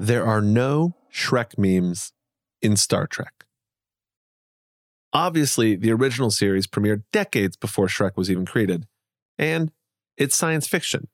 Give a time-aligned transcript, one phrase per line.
[0.00, 2.12] There are no Shrek memes
[2.60, 3.44] in Star Trek.
[5.12, 8.88] Obviously, the original series premiered decades before Shrek was even created,
[9.38, 9.70] and
[10.16, 11.06] it's science fiction.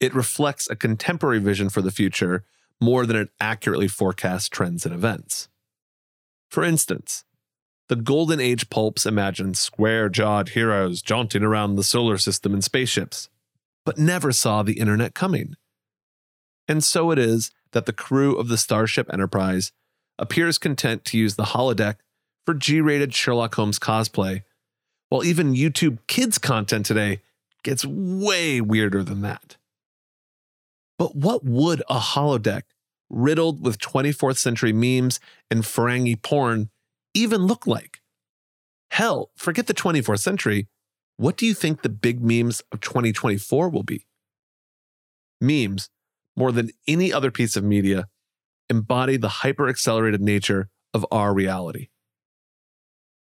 [0.00, 2.44] It reflects a contemporary vision for the future
[2.80, 5.48] more than it accurately forecasts trends and events.
[6.48, 7.24] For instance,
[7.88, 13.28] the Golden Age pulps imagined square jawed heroes jaunting around the solar system in spaceships,
[13.84, 15.56] but never saw the internet coming.
[16.66, 19.72] And so it is that the crew of the Starship Enterprise
[20.18, 21.96] appears content to use the holodeck
[22.46, 24.42] for G rated Sherlock Holmes cosplay,
[25.08, 27.20] while even YouTube kids content today
[27.62, 29.56] gets way weirder than that.
[31.00, 32.64] But what would a holodeck
[33.08, 35.18] riddled with 24th century memes
[35.50, 36.68] and Ferengi porn
[37.14, 38.02] even look like?
[38.90, 40.68] Hell, forget the 24th century.
[41.16, 44.04] What do you think the big memes of 2024 will be?
[45.40, 45.88] Memes,
[46.36, 48.06] more than any other piece of media,
[48.68, 51.88] embody the hyper accelerated nature of our reality.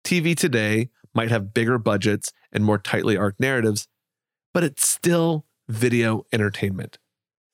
[0.05, 3.89] TV today might have bigger budgets and more tightly arced narratives,
[4.53, 6.99] but it's still video entertainment,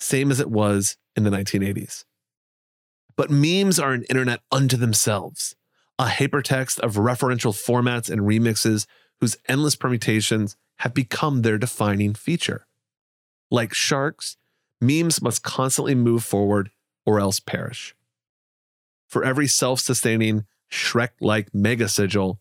[0.01, 2.05] same as it was in the 1980s.
[3.15, 5.55] But memes are an internet unto themselves,
[5.99, 8.87] a hypertext of referential formats and remixes
[9.19, 12.65] whose endless permutations have become their defining feature.
[13.51, 14.37] Like sharks,
[14.79, 16.71] memes must constantly move forward
[17.05, 17.95] or else perish.
[19.07, 22.39] For every self sustaining, Shrek like mega sigil,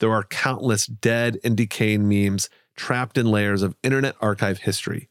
[0.00, 5.08] there are countless dead and decaying memes trapped in layers of internet archive history,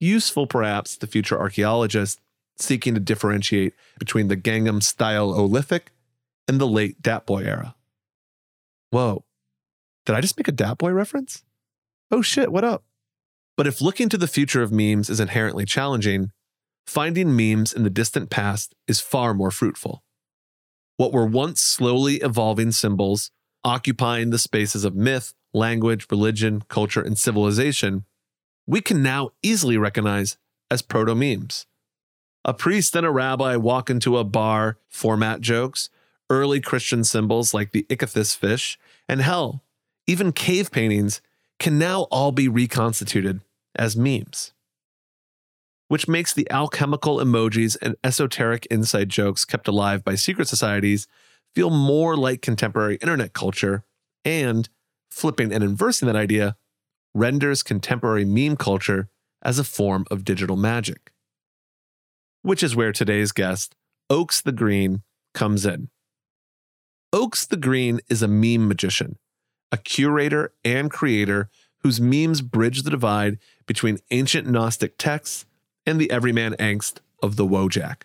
[0.00, 2.20] useful perhaps to future archaeologists
[2.58, 5.92] seeking to differentiate between the Gangnam style Olithic
[6.48, 7.74] and the late Dat Boy era.
[8.90, 9.24] Whoa,
[10.04, 11.44] did I just make a Dat Boy reference?
[12.10, 12.84] Oh shit, what up?
[13.56, 16.32] But if looking to the future of memes is inherently challenging,
[16.86, 20.02] finding memes in the distant past is far more fruitful.
[20.96, 23.30] What were once slowly evolving symbols,
[23.64, 28.04] occupying the spaces of myth, language, religion, culture, and civilization,
[28.70, 30.38] we can now easily recognize
[30.70, 31.66] as proto memes.
[32.44, 35.90] A priest and a rabbi walk into a bar, format jokes,
[36.30, 38.78] early Christian symbols like the ichthys fish,
[39.08, 39.64] and hell,
[40.06, 41.20] even cave paintings
[41.58, 43.40] can now all be reconstituted
[43.74, 44.52] as memes.
[45.88, 51.08] Which makes the alchemical emojis and esoteric inside jokes kept alive by secret societies
[51.56, 53.82] feel more like contemporary internet culture,
[54.24, 54.68] and,
[55.10, 56.56] flipping and inversing that idea,
[57.14, 59.08] renders contemporary meme culture
[59.42, 61.12] as a form of digital magic.
[62.42, 63.74] Which is where today's guest,
[64.08, 65.02] Oaks the Green,
[65.34, 65.88] comes in.
[67.12, 69.18] Oaks the Green is a meme magician,
[69.72, 71.50] a curator and creator
[71.82, 75.46] whose memes bridge the divide between ancient Gnostic texts
[75.86, 78.02] and the everyman angst of the Wojak.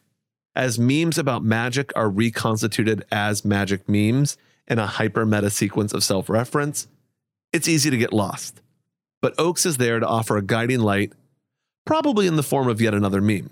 [0.56, 4.38] As memes about magic are reconstituted as magic memes
[4.68, 6.88] in a hyper meta sequence of self reference,
[7.52, 8.62] it's easy to get lost.
[9.26, 11.12] But Oaks is there to offer a guiding light,
[11.84, 13.50] probably in the form of yet another meme.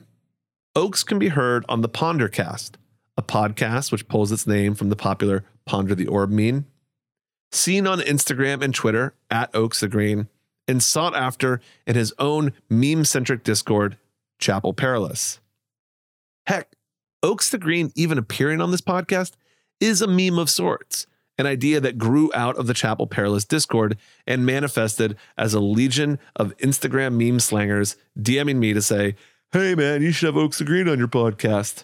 [0.75, 2.73] Oaks can be heard on the Pondercast,
[3.17, 6.67] a podcast which pulls its name from the popular Ponder the Orb meme,
[7.51, 10.27] seen on Instagram and Twitter at Oaks the Green,
[10.67, 13.97] and sought after in his own meme centric Discord,
[14.37, 15.39] Chapel Perilous.
[16.45, 16.75] Heck,
[17.23, 19.31] Oaks the Green even appearing on this podcast
[19.79, 21.07] is a meme of sorts,
[21.43, 26.19] an idea that grew out of the Chapel Perilous Discord and manifested as a legion
[26.35, 29.15] of Instagram meme slangers DMing me to say,
[29.51, 31.83] hey man, you should have Oaks the Green on your podcast.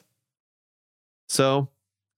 [1.27, 1.69] So,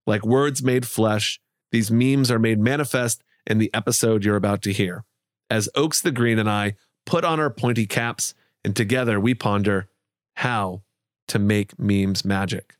[0.06, 1.40] like words made flesh,
[1.72, 5.04] these memes are made manifest in the episode you're about to hear.
[5.50, 8.34] As Oaks the Green and I put on our pointy caps
[8.64, 9.88] and together we ponder
[10.36, 10.82] how
[11.28, 12.76] to make memes magic.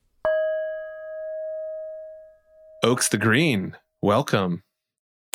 [2.85, 4.63] Oaks the Green, welcome.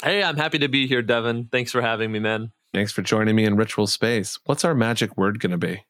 [0.03, 1.49] Hey, I'm happy to be here, Devin.
[1.51, 2.51] Thanks for having me, man.
[2.73, 4.37] Thanks for joining me in Ritual Space.
[4.45, 5.85] What's our magic word going to be?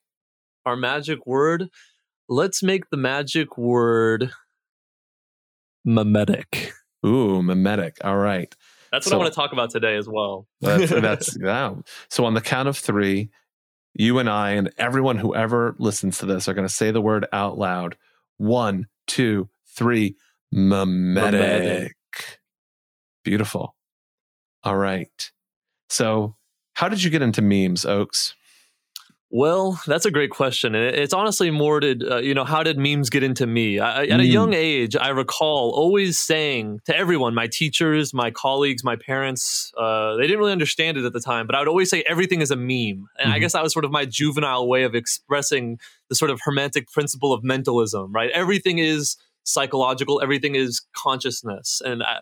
[0.65, 1.69] Our magic word?
[2.29, 4.31] Let's make the magic word
[5.85, 6.71] memetic.
[7.05, 7.97] Ooh, memetic.
[8.03, 8.53] All right.
[8.91, 10.47] That's what so, I want to talk about today as well.
[10.61, 11.73] that's, that's yeah.
[12.09, 13.29] So on the count of three,
[13.93, 17.01] you and I and everyone who ever listens to this are going to say the
[17.01, 17.97] word out loud.
[18.37, 20.15] One, two, three.
[20.53, 21.33] Memetic.
[21.33, 21.91] memetic.
[23.27, 23.75] Beautiful.
[24.63, 25.31] All right.
[25.89, 26.37] So,
[26.75, 28.35] how did you get into memes, Oakes?
[29.29, 30.75] Well, that's a great question.
[30.75, 33.79] It's honestly more to, uh, you know, how did memes get into me?
[33.79, 34.31] I, at a mm.
[34.31, 40.15] young age, I recall always saying to everyone, my teachers, my colleagues, my parents, uh,
[40.15, 42.51] they didn't really understand it at the time, but I would always say everything is
[42.51, 42.69] a meme.
[42.69, 43.31] And mm-hmm.
[43.31, 46.89] I guess that was sort of my juvenile way of expressing the sort of hermetic
[46.89, 48.31] principle of mentalism, right?
[48.31, 50.21] Everything is psychological.
[50.21, 52.19] Everything is consciousness, and I,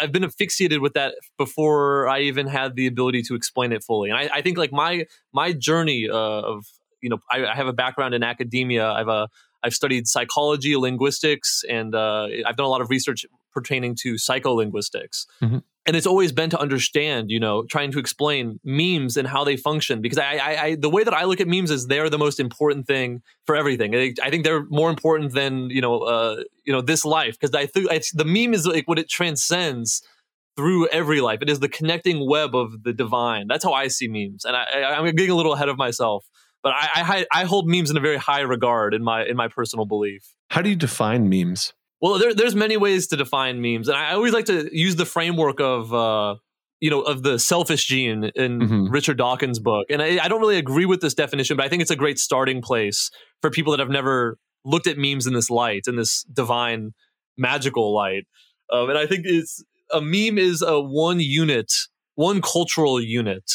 [0.00, 4.10] have been asphyxiated with that before I even had the ability to explain it fully.
[4.10, 6.64] And I, I think like my my journey uh, of
[7.02, 8.88] you know I, I, have a background in academia.
[8.88, 9.26] I've a uh,
[9.62, 15.26] I've studied psychology, linguistics, and uh, I've done a lot of research pertaining to psycholinguistics.
[15.42, 19.44] Mm-hmm and it's always been to understand you know trying to explain memes and how
[19.44, 22.10] they function because I, I, I, the way that i look at memes is they're
[22.10, 23.94] the most important thing for everything.
[23.94, 27.54] I, I think they're more important than you know uh, you know this life because
[27.54, 30.02] i think the meme is like what it transcends
[30.56, 31.38] through every life.
[31.40, 33.46] It is the connecting web of the divine.
[33.48, 34.44] That's how i see memes.
[34.44, 36.26] And I, am getting a little ahead of myself
[36.62, 39.48] but I, I i hold memes in a very high regard in my in my
[39.48, 40.34] personal belief.
[40.50, 44.12] How do you define memes well, there, there's many ways to define memes, and I
[44.12, 46.36] always like to use the framework of uh,
[46.80, 48.90] you know of the selfish gene in mm-hmm.
[48.90, 49.86] Richard Dawkins' book.
[49.90, 52.18] And I, I, don't really agree with this definition, but I think it's a great
[52.18, 53.10] starting place
[53.42, 56.92] for people that have never looked at memes in this light, in this divine,
[57.36, 58.26] magical light.
[58.72, 59.62] Um, and I think it's
[59.92, 61.72] a meme is a one unit,
[62.14, 63.50] one cultural unit,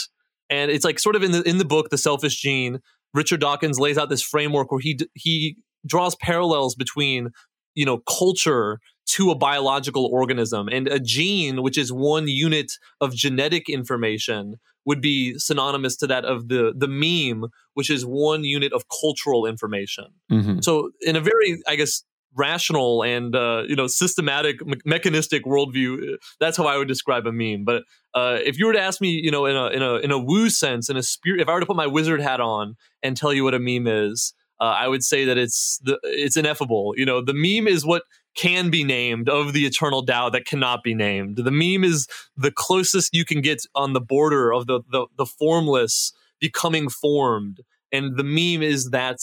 [0.50, 2.80] and it's like sort of in the in the book, the selfish gene.
[3.13, 5.57] Richard Dawkins lays out this framework where he he
[5.88, 7.30] draws parallels between
[7.75, 10.68] you know culture to a biological organism.
[10.68, 14.56] And a gene which is one unit of genetic information
[14.86, 19.45] would be synonymous to that of the the meme which is one unit of cultural
[19.45, 20.06] information.
[20.31, 20.60] Mm-hmm.
[20.62, 22.04] so in a very i guess
[22.38, 27.31] rational and uh, you know systematic me- mechanistic worldview that's how i would describe a
[27.31, 27.63] meme.
[27.63, 27.83] But
[28.13, 30.19] uh, if you were to ask me you know in a in a in a
[30.19, 33.16] woo sense in a spirit if i were to put my wizard hat on and
[33.16, 36.93] tell you what a meme is uh, I would say that it's the it's ineffable.
[36.97, 38.03] You know, the meme is what
[38.35, 41.37] can be named of the eternal Tao that cannot be named.
[41.37, 45.25] The meme is the closest you can get on the border of the the, the
[45.25, 47.61] formless becoming formed,
[47.91, 49.17] and the meme is that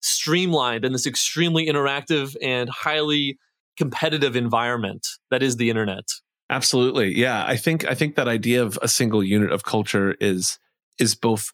[0.00, 3.38] streamlined and this extremely interactive and highly
[3.76, 6.04] competitive environment that is the internet.
[6.48, 7.16] Absolutely.
[7.16, 10.58] Yeah, I think I think that idea of a single unit of culture is
[10.98, 11.52] is both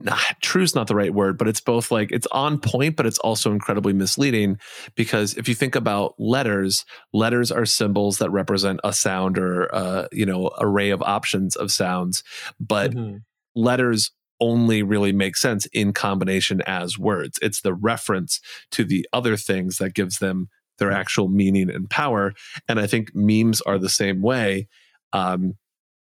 [0.00, 3.06] nah, true is not the right word, but it's both like it's on point, but
[3.06, 4.58] it's also incredibly misleading
[4.94, 9.74] because if you think about letters, letters are symbols that represent a sound or a,
[9.74, 12.22] uh, you know array of options of sounds,
[12.58, 13.18] but mm-hmm.
[13.54, 17.38] letters only really make sense in combination as words.
[17.42, 18.40] It's the reference
[18.72, 20.48] to the other things that gives them
[20.78, 22.32] their actual meaning and power.
[22.66, 24.66] And I think memes are the same way.
[25.12, 25.58] Um,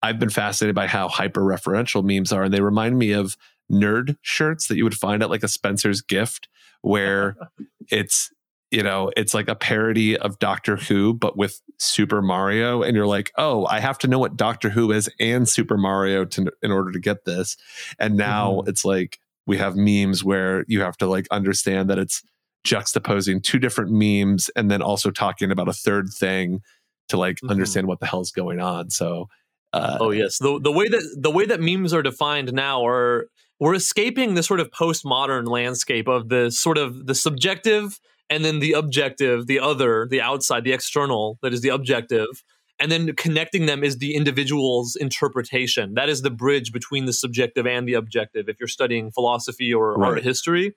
[0.02, 3.38] I've been fascinated by how hyper referential memes are, and they remind me of
[3.74, 6.48] nerd shirts that you would find at like a Spencer's gift
[6.82, 7.36] where
[7.92, 8.32] it's
[8.74, 12.82] you know, it's like a parody of Doctor Who, but with Super Mario.
[12.82, 16.26] And you're like, oh, I have to know what Doctor Who is and Super Mario
[16.26, 17.56] to, in order to get this.
[18.00, 18.70] And now mm-hmm.
[18.70, 22.24] it's like we have memes where you have to like understand that it's
[22.66, 26.62] juxtaposing two different memes and then also talking about a third thing
[27.10, 27.52] to like mm-hmm.
[27.52, 28.90] understand what the hell's going on.
[28.90, 29.28] So,
[29.72, 33.28] uh, oh yes, the the way that the way that memes are defined now are
[33.60, 38.60] we're escaping the sort of postmodern landscape of the sort of the subjective and then
[38.60, 42.44] the objective, the other, the outside, the external, that is the objective.
[42.80, 45.94] And then connecting them is the individual's interpretation.
[45.94, 49.94] That is the bridge between the subjective and the objective if you're studying philosophy or
[49.94, 50.08] right.
[50.10, 50.74] art history.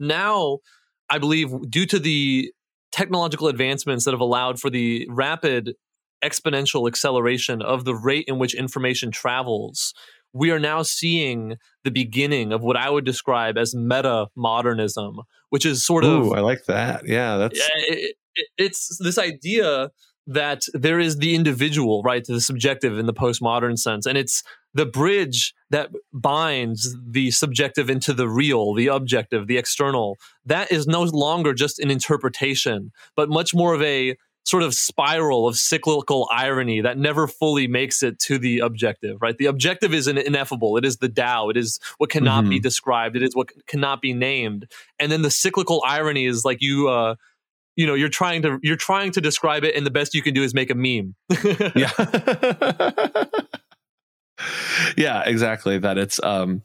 [0.00, 0.58] Now,
[1.08, 2.52] I believe, due to the
[2.92, 5.74] technological advancements that have allowed for the rapid
[6.24, 9.94] exponential acceleration of the rate in which information travels,
[10.36, 15.64] we are now seeing the beginning of what I would describe as meta modernism, which
[15.64, 16.38] is sort Ooh, of.
[16.38, 17.06] I like that.
[17.06, 17.58] Yeah, that's.
[17.58, 19.90] It, it, it's this idea
[20.26, 24.42] that there is the individual, right, to the subjective in the postmodern sense, and it's
[24.74, 30.18] the bridge that binds the subjective into the real, the objective, the external.
[30.44, 34.16] That is no longer just an interpretation, but much more of a
[34.46, 39.36] sort of spiral of cyclical irony that never fully makes it to the objective, right?
[39.36, 40.76] The objective is an ineffable.
[40.76, 41.48] It is the Tao.
[41.48, 42.50] It is what cannot mm-hmm.
[42.50, 43.16] be described.
[43.16, 44.70] It is what cannot be named.
[45.00, 47.16] And then the cyclical irony is like you, uh,
[47.74, 50.32] you know you're trying to you're trying to describe it and the best you can
[50.32, 51.14] do is make a meme
[51.76, 51.90] yeah
[54.96, 56.62] yeah exactly that it's um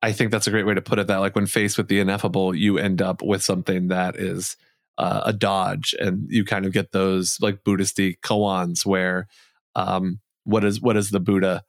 [0.00, 2.00] i think that's a great way to put it that like when faced with the
[2.00, 4.56] ineffable you end up with something that is
[4.98, 9.28] uh, a dodge and you kind of get those like buddhisty koans where
[9.74, 11.62] um what is what is the buddha?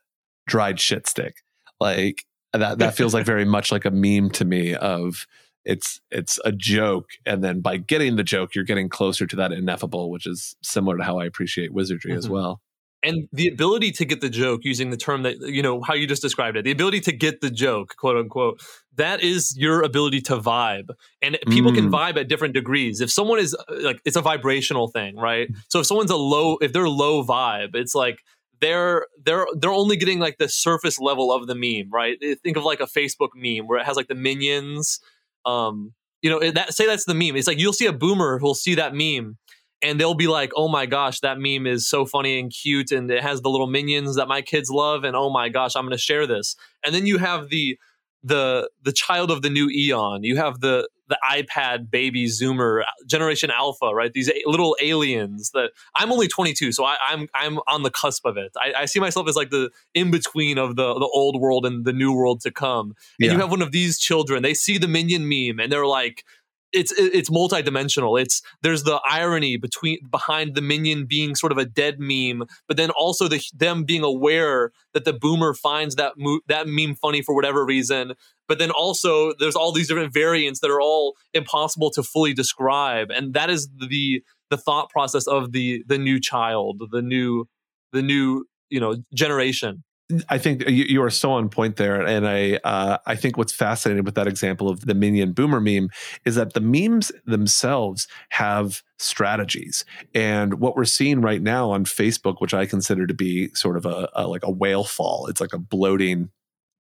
[0.47, 1.37] Dried shit stick.
[1.79, 5.27] Like that that feels like very much like a meme to me of
[5.65, 9.51] it's it's a joke and then by getting the joke you're getting closer to that
[9.51, 12.17] ineffable which is similar to how i appreciate wizardry mm-hmm.
[12.17, 12.61] as well
[13.03, 16.07] and the ability to get the joke using the term that you know how you
[16.07, 18.61] just described it the ability to get the joke quote unquote
[18.99, 20.89] that is your ability to vibe.
[21.21, 21.75] And people mm.
[21.75, 22.99] can vibe at different degrees.
[22.99, 25.47] If someone is uh, like it's a vibrational thing right?
[25.69, 28.19] So if someone's a low if they're low vibe it's like
[28.61, 32.17] they're they're they're only getting like the surface level of the meme right?
[32.43, 34.99] Think of like a facebook meme where it has like the minions
[35.45, 37.37] um you know that say that's the meme.
[37.37, 39.37] It's like you'll see a boomer who'll see that meme
[39.81, 43.09] and they'll be like oh my gosh that meme is so funny and cute and
[43.11, 45.91] it has the little minions that my kids love and oh my gosh i'm going
[45.91, 46.55] to share this.
[46.85, 47.77] And then you have the
[48.23, 50.23] the the child of the new eon.
[50.23, 54.11] You have the the ipad baby zoomer generation alpha right?
[54.13, 58.25] These little aliens that i'm only 22 so I, am I'm, I'm on the cusp
[58.25, 58.51] of it.
[58.57, 61.85] I, I, see myself as like the in between of the the old world and
[61.85, 62.87] the new world to come.
[62.87, 63.31] And yeah.
[63.31, 66.25] you have one of these children they see the minion meme and they're like
[66.71, 68.21] it's it's multidimensional.
[68.21, 72.77] It's there's the irony between behind the minion being sort of a dead meme, but
[72.77, 77.21] then also the them being aware that the boomer finds that mo- that meme funny
[77.21, 78.13] for whatever reason.
[78.47, 83.09] But then also there's all these different variants that are all impossible to fully describe,
[83.11, 87.47] and that is the the thought process of the the new child, the new
[87.93, 89.83] the new you know generation.
[90.27, 93.53] I think you, you, are so on point there, and I uh, I think what's
[93.53, 95.89] fascinating with that example of the minion boomer meme
[96.25, 99.85] is that the memes themselves have strategies,
[100.15, 103.85] and what we're seeing right now on Facebook, which I consider to be sort of
[103.85, 106.31] a, a like a whale fall, it's like a bloating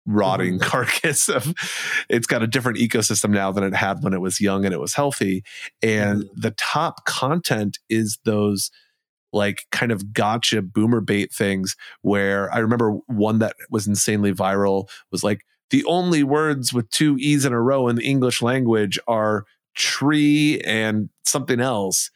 [0.07, 0.69] rotting mm-hmm.
[0.69, 1.53] carcass of
[2.09, 4.79] it's got a different ecosystem now than it had when it was young and it
[4.79, 5.43] was healthy
[5.83, 6.41] and mm-hmm.
[6.41, 8.71] the top content is those
[9.31, 14.89] like kind of gotcha boomer bait things where I remember one that was insanely viral
[15.11, 18.97] was like the only words with two E's in a row in the English language
[19.07, 19.45] are
[19.75, 22.09] tree and something else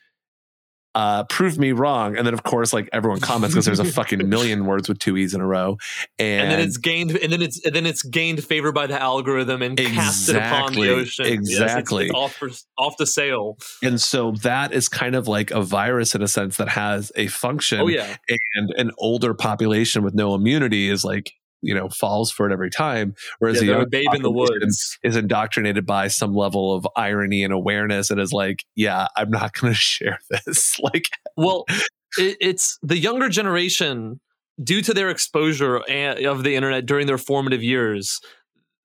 [0.96, 2.18] uh, prove me wrong.
[2.18, 5.18] And then of course, like everyone comments because there's a fucking million words with two
[5.18, 5.78] e's in a row,
[6.20, 9.00] and, and, then it's gained, and then it's and then it's gained favor by the
[9.02, 11.26] algorithm and exactly, casted upon the ocean.
[11.26, 13.58] Exactly, yes, it's, it's off for, off the sail.
[13.82, 17.28] And so that is kind of like a virus in a sense that has a
[17.28, 17.80] function.
[17.82, 18.16] Oh yeah,
[18.56, 21.34] and an older population with no immunity is like
[21.64, 24.98] you know falls for it every time whereas yeah, a young babe in the woods
[25.04, 29.54] is indoctrinated by some level of irony and awareness and is like yeah i'm not
[29.60, 31.06] going to share this like
[31.36, 31.66] well
[32.18, 34.20] it, it's the younger generation
[34.64, 38.20] due to their exposure of the internet during their formative years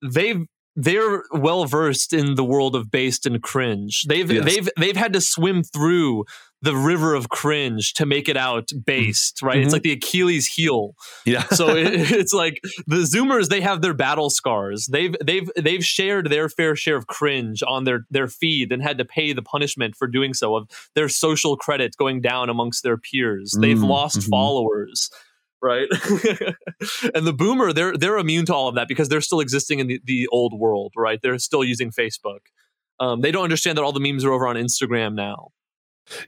[0.02, 0.46] they've
[0.80, 4.04] they're well versed in the world of based and cringe.
[4.08, 4.44] They've yes.
[4.44, 6.24] they've they've had to swim through
[6.62, 8.80] the river of cringe to make it out mm-hmm.
[8.80, 9.56] based, right?
[9.56, 9.64] Mm-hmm.
[9.64, 10.94] It's like the Achilles heel.
[11.24, 11.44] Yeah.
[11.48, 14.86] so it, it's like the Zoomers, they have their battle scars.
[14.86, 18.98] They've they've they've shared their fair share of cringe on their their feed and had
[18.98, 22.96] to pay the punishment for doing so of their social credit going down amongst their
[22.96, 23.54] peers.
[23.58, 23.86] They've mm-hmm.
[23.86, 25.10] lost followers
[25.60, 25.88] right?
[27.14, 29.88] and the boomer, they're they're immune to all of that because they're still existing in
[29.88, 31.18] the, the old world, right?
[31.20, 32.38] They're still using Facebook.
[33.00, 35.48] Um, they don't understand that all the memes are over on Instagram now.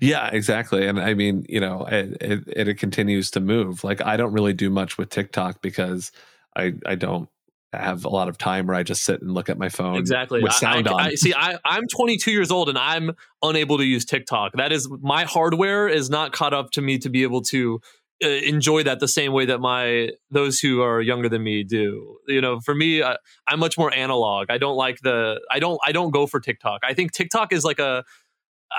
[0.01, 0.87] Yeah, exactly.
[0.87, 3.85] And I mean, you know, it, it, it continues to move.
[3.85, 6.13] Like I don't really do much with TikTok because
[6.57, 7.29] I I don't
[7.73, 10.43] have a lot of time where I just sit and look at my phone exactly
[10.43, 11.01] with sound I, on.
[11.01, 14.55] I, see, I, I'm 22 years old and I'm unable to use TikTok.
[14.55, 17.81] That is my hardware is not caught up to me to be able to
[18.23, 22.19] uh, enjoy that the same way that my those who are younger than me do.
[22.27, 24.51] You know, for me, I, I'm much more analog.
[24.51, 25.41] I don't like the.
[25.51, 25.81] I don't.
[25.87, 26.81] I don't go for TikTok.
[26.85, 28.05] I think TikTok is like a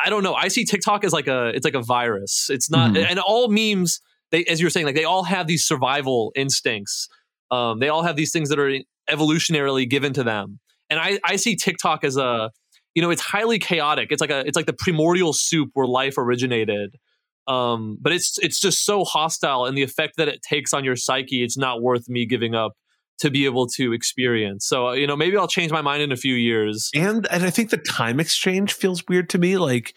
[0.05, 0.33] I don't know.
[0.33, 2.49] I see TikTok as like a it's like a virus.
[2.49, 3.05] It's not mm-hmm.
[3.09, 3.99] and all memes
[4.31, 7.09] they as you're saying like they all have these survival instincts.
[7.49, 8.79] Um, they all have these things that are
[9.09, 10.59] evolutionarily given to them.
[10.89, 12.51] And I I see TikTok as a
[12.95, 14.11] you know it's highly chaotic.
[14.11, 16.95] It's like a it's like the primordial soup where life originated.
[17.47, 20.95] Um, but it's it's just so hostile and the effect that it takes on your
[20.95, 21.43] psyche.
[21.43, 22.73] It's not worth me giving up
[23.21, 24.65] to be able to experience.
[24.65, 26.89] So, uh, you know, maybe I'll change my mind in a few years.
[26.95, 29.57] And and I think the time exchange feels weird to me.
[29.57, 29.93] Like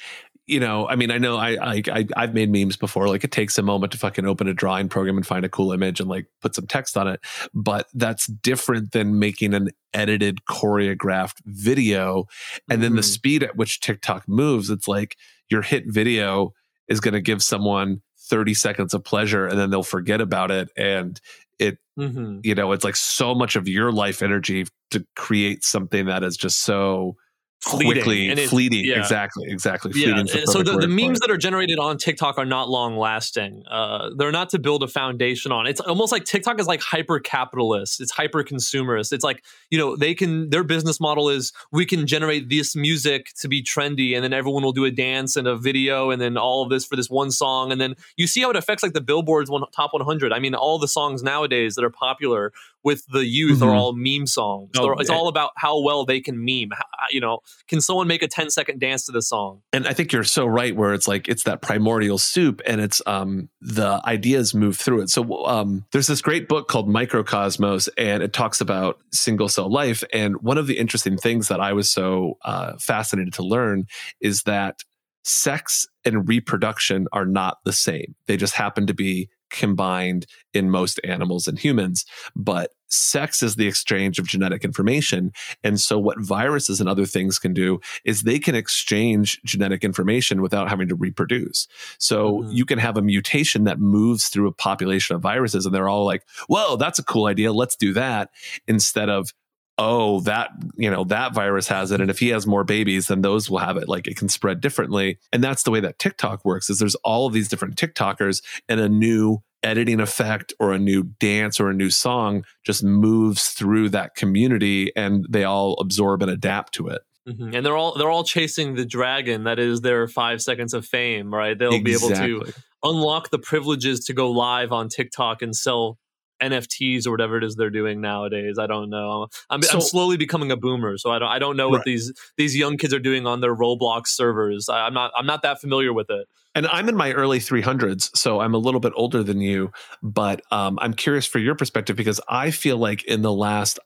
[0.47, 1.83] you know, I mean, I know I, I
[2.15, 3.09] I have made memes before.
[3.09, 5.73] Like it takes a moment to fucking open a drawing program and find a cool
[5.73, 7.21] image and like put some text on it.
[7.55, 12.27] But that's different than making an edited choreographed video.
[12.69, 12.97] And then mm-hmm.
[12.97, 15.17] the speed at which TikTok moves, it's like
[15.49, 16.53] your hit video
[16.89, 20.69] is going to give someone 30 seconds of pleasure and then they'll forget about it.
[20.77, 21.21] And
[21.59, 22.41] it, mm-hmm.
[22.43, 26.37] you know, it's like so much of your life energy to create something that is
[26.37, 27.17] just so
[27.65, 27.93] fleeting.
[27.93, 28.99] quickly and fleeting yeah.
[28.99, 32.97] exactly exactly yeah so the, the memes that are generated on tiktok are not long
[32.97, 36.81] lasting uh, they're not to build a foundation on it's almost like tiktok is like
[36.81, 41.53] hyper capitalist it's hyper consumerist it's like you know they can their business model is
[41.73, 45.37] we can generate this music to be trendy and then everyone will do a dance
[45.37, 48.27] and a video and then all of this for this one song and then you
[48.27, 51.23] see how it affects like the billboard's one, top 100 i mean all the songs
[51.23, 52.53] nowadays that are popular
[52.85, 53.69] with the youth mm-hmm.
[53.69, 54.71] are all meme songs.
[54.77, 56.69] Oh, it's all about how well they can meme.
[56.71, 59.63] How, you know, can someone make a 10 second dance to the song?
[59.73, 63.01] And I think you're so right where it's like it's that primordial soup and it's
[63.07, 65.11] um the ideas move through it.
[65.11, 70.05] So um there's this great book called Microcosmos and it talks about single cell life
[70.13, 73.87] and one of the interesting things that I was so uh, fascinated to learn
[74.21, 74.83] is that
[75.25, 78.15] sex and reproduction are not the same.
[78.27, 82.05] They just happen to be combined in most animals and humans.
[82.37, 85.33] But sex is the exchange of genetic information.
[85.63, 90.43] And so, what viruses and other things can do is they can exchange genetic information
[90.43, 91.67] without having to reproduce.
[91.99, 92.53] So, mm-hmm.
[92.53, 96.05] you can have a mutation that moves through a population of viruses, and they're all
[96.05, 97.53] like, whoa, that's a cool idea.
[97.53, 98.31] Let's do that.
[98.67, 99.33] Instead of,
[99.79, 103.23] oh that you know that virus has it and if he has more babies then
[103.23, 106.45] those will have it like it can spread differently and that's the way that tiktok
[106.45, 110.79] works is there's all of these different tiktokers and a new editing effect or a
[110.79, 116.23] new dance or a new song just moves through that community and they all absorb
[116.23, 117.55] and adapt to it Mm-hmm.
[117.55, 121.33] And they're all they're all chasing the dragon that is their five seconds of fame,
[121.33, 121.59] right?
[121.59, 122.29] They'll exactly.
[122.29, 122.53] be able to
[122.83, 125.99] unlock the privileges to go live on TikTok and sell
[126.43, 128.59] NFTs or whatever it is they're doing nowadays.
[128.59, 129.29] I don't know.
[129.51, 131.73] I'm, so, I'm slowly becoming a boomer, so I don't I don't know right.
[131.73, 134.69] what these these young kids are doing on their Roblox servers.
[134.69, 136.27] I, I'm not I'm not that familiar with it.
[136.57, 139.73] And I'm in my early 300s, so I'm a little bit older than you.
[140.03, 143.79] But um, I'm curious for your perspective because I feel like in the last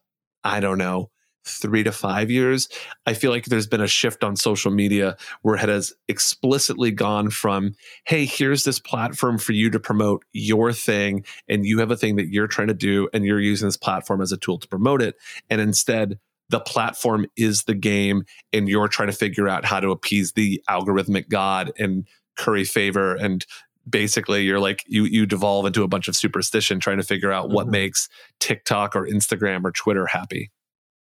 [0.44, 1.10] I don't know
[1.48, 2.68] three to five years,
[3.06, 7.30] I feel like there's been a shift on social media where it has explicitly gone
[7.30, 11.96] from, hey, here's this platform for you to promote your thing, and you have a
[11.96, 14.68] thing that you're trying to do, and you're using this platform as a tool to
[14.68, 15.16] promote it.
[15.50, 16.18] And instead,
[16.50, 20.62] the platform is the game, and you're trying to figure out how to appease the
[20.68, 22.06] algorithmic god and
[22.36, 23.44] curry favor and
[23.88, 27.46] basically you're like you you devolve into a bunch of superstition trying to figure out
[27.46, 27.54] mm-hmm.
[27.54, 28.08] what makes
[28.40, 30.50] TikTok or Instagram or Twitter happy.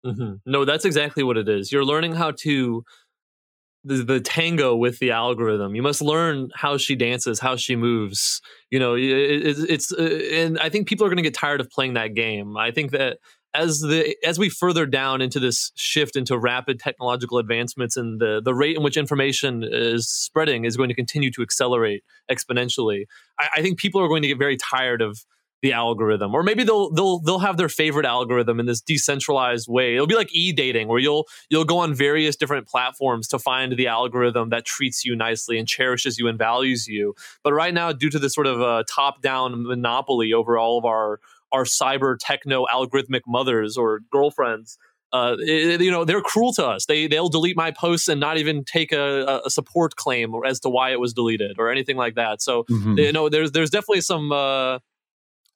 [0.04, 0.34] Mm-hmm.
[0.46, 1.72] No, that's exactly what it is.
[1.72, 2.84] You're learning how to
[3.84, 5.74] the, the tango with the algorithm.
[5.74, 8.40] You must learn how she dances, how she moves.
[8.70, 11.60] You know, it, it, it's uh, and I think people are going to get tired
[11.60, 12.56] of playing that game.
[12.56, 13.18] I think that
[13.54, 18.40] as the as we further down into this shift into rapid technological advancements and the
[18.44, 23.04] the rate in which information is spreading is going to continue to accelerate exponentially.
[23.38, 25.24] I, I think people are going to get very tired of
[25.62, 29.94] the algorithm or maybe they'll they'll they'll have their favorite algorithm in this decentralized way
[29.94, 33.86] it'll be like e-dating where you'll you'll go on various different platforms to find the
[33.86, 38.10] algorithm that treats you nicely and cherishes you and values you but right now due
[38.10, 41.18] to this sort of uh, top down monopoly over all of our
[41.50, 44.78] our cyber techno algorithmic mothers or girlfriends
[45.12, 46.86] uh, it, you know they're cruel to us.
[46.86, 50.68] They they'll delete my posts and not even take a, a support claim as to
[50.68, 52.42] why it was deleted or anything like that.
[52.42, 52.98] So mm-hmm.
[52.98, 54.80] you know there's there's definitely some uh,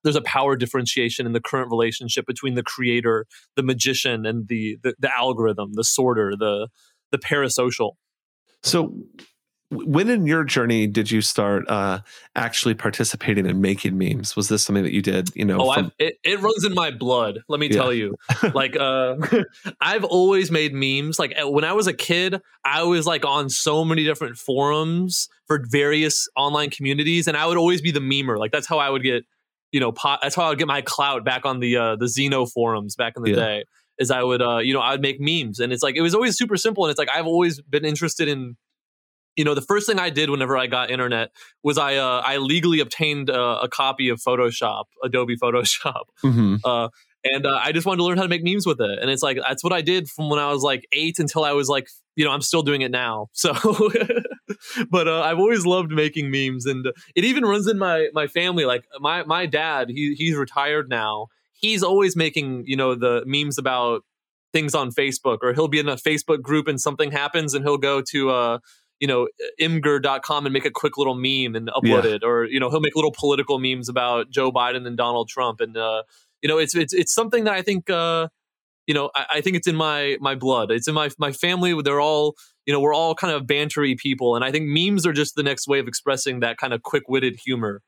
[0.03, 4.79] there's a power differentiation in the current relationship between the creator, the magician, and the
[4.83, 6.69] the, the algorithm, the sorter, the
[7.11, 7.93] the parasocial.
[8.63, 8.95] So,
[9.71, 12.01] when in your journey did you start uh,
[12.37, 14.37] actually participating in making memes?
[14.37, 15.35] Was this something that you did?
[15.35, 17.41] You know, oh, from- it, it, runs in my blood.
[17.49, 17.77] Let me yeah.
[17.77, 18.15] tell you,
[18.55, 19.17] like, uh,
[19.81, 21.19] I've always made memes.
[21.19, 25.65] Like when I was a kid, I was like on so many different forums for
[25.69, 28.39] various online communities, and I would always be the memer.
[28.39, 29.25] Like that's how I would get
[29.73, 32.05] you know, pot, that's how I would get my clout back on the uh, the
[32.05, 33.37] Xeno forums back in the yeah.
[33.37, 33.65] day.
[33.99, 36.37] Is I would, uh, you know, I'd make memes, and it's like it was always
[36.37, 38.57] super simple, and it's like I've always been interested in,
[39.37, 41.31] you know, the first thing I did whenever I got internet
[41.63, 46.57] was I uh, I legally obtained uh, a copy of Photoshop, Adobe Photoshop, mm-hmm.
[46.65, 46.89] uh,
[47.25, 48.99] and uh, I just wanted to learn how to make memes with it.
[48.99, 51.53] And it's like that's what I did from when I was like eight until I
[51.53, 53.29] was like, you know, I'm still doing it now.
[53.33, 53.53] So,
[54.91, 58.65] but uh, I've always loved making memes, and it even runs in my my family.
[58.65, 61.29] Like my my dad, he he's retired now.
[61.53, 64.03] He's always making you know the memes about
[64.53, 67.79] things on Facebook, or he'll be in a Facebook group and something happens, and he'll
[67.79, 68.59] go to uh
[69.03, 69.27] you know
[69.61, 72.11] imgur.com and make a quick little meme and upload yeah.
[72.11, 75.61] it or you know he'll make little political memes about joe biden and donald trump
[75.61, 76.05] and uh,
[76.41, 78.29] you know it's it's it's something that i think uh,
[78.87, 81.75] you know I, I, think it's in my my blood it's in my my family
[81.83, 82.37] they're all
[82.67, 85.43] you know we're all kind of bantery people and i think memes are just the
[85.43, 87.83] next way of expressing that kind of quick-witted humor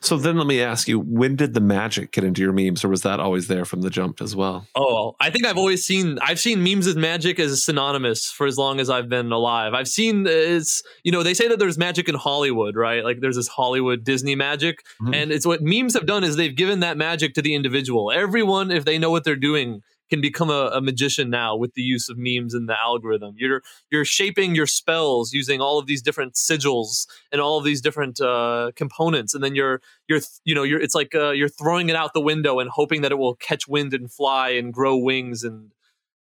[0.00, 2.88] so then let me ask you, when did the magic get into your memes, or
[2.88, 4.66] was that always there from the jump as well?
[4.74, 8.56] Oh, I think I've always seen I've seen memes as magic as synonymous for as
[8.56, 9.74] long as I've been alive.
[9.74, 13.04] I've seen it's you know they say that there's magic in Hollywood, right?
[13.04, 15.14] Like there's this Hollywood Disney magic, mm-hmm.
[15.14, 18.10] and it's what memes have done is they've given that magic to the individual.
[18.10, 21.82] Everyone, if they know what they're doing, can become a, a, magician now with the
[21.82, 23.34] use of memes and the algorithm.
[23.36, 27.80] You're you're shaping your spells using all of these different sigils and all of these
[27.80, 31.88] different uh, components, and then you're you're you know you're it's like uh, you're throwing
[31.88, 34.96] it out the window and hoping that it will catch wind and fly and grow
[34.96, 35.72] wings and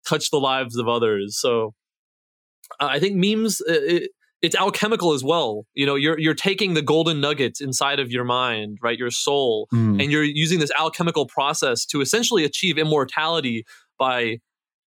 [0.07, 1.37] touch the lives of others.
[1.37, 1.73] So
[2.79, 3.61] uh, I think memes.
[3.61, 4.11] Uh, it,
[4.43, 5.65] it's alchemical as well.
[5.73, 9.67] You know, you're you're taking the golden nuggets inside of your mind, right, your soul,
[9.73, 10.01] mm.
[10.01, 13.65] and you're using this alchemical process to essentially achieve immortality
[13.97, 14.39] by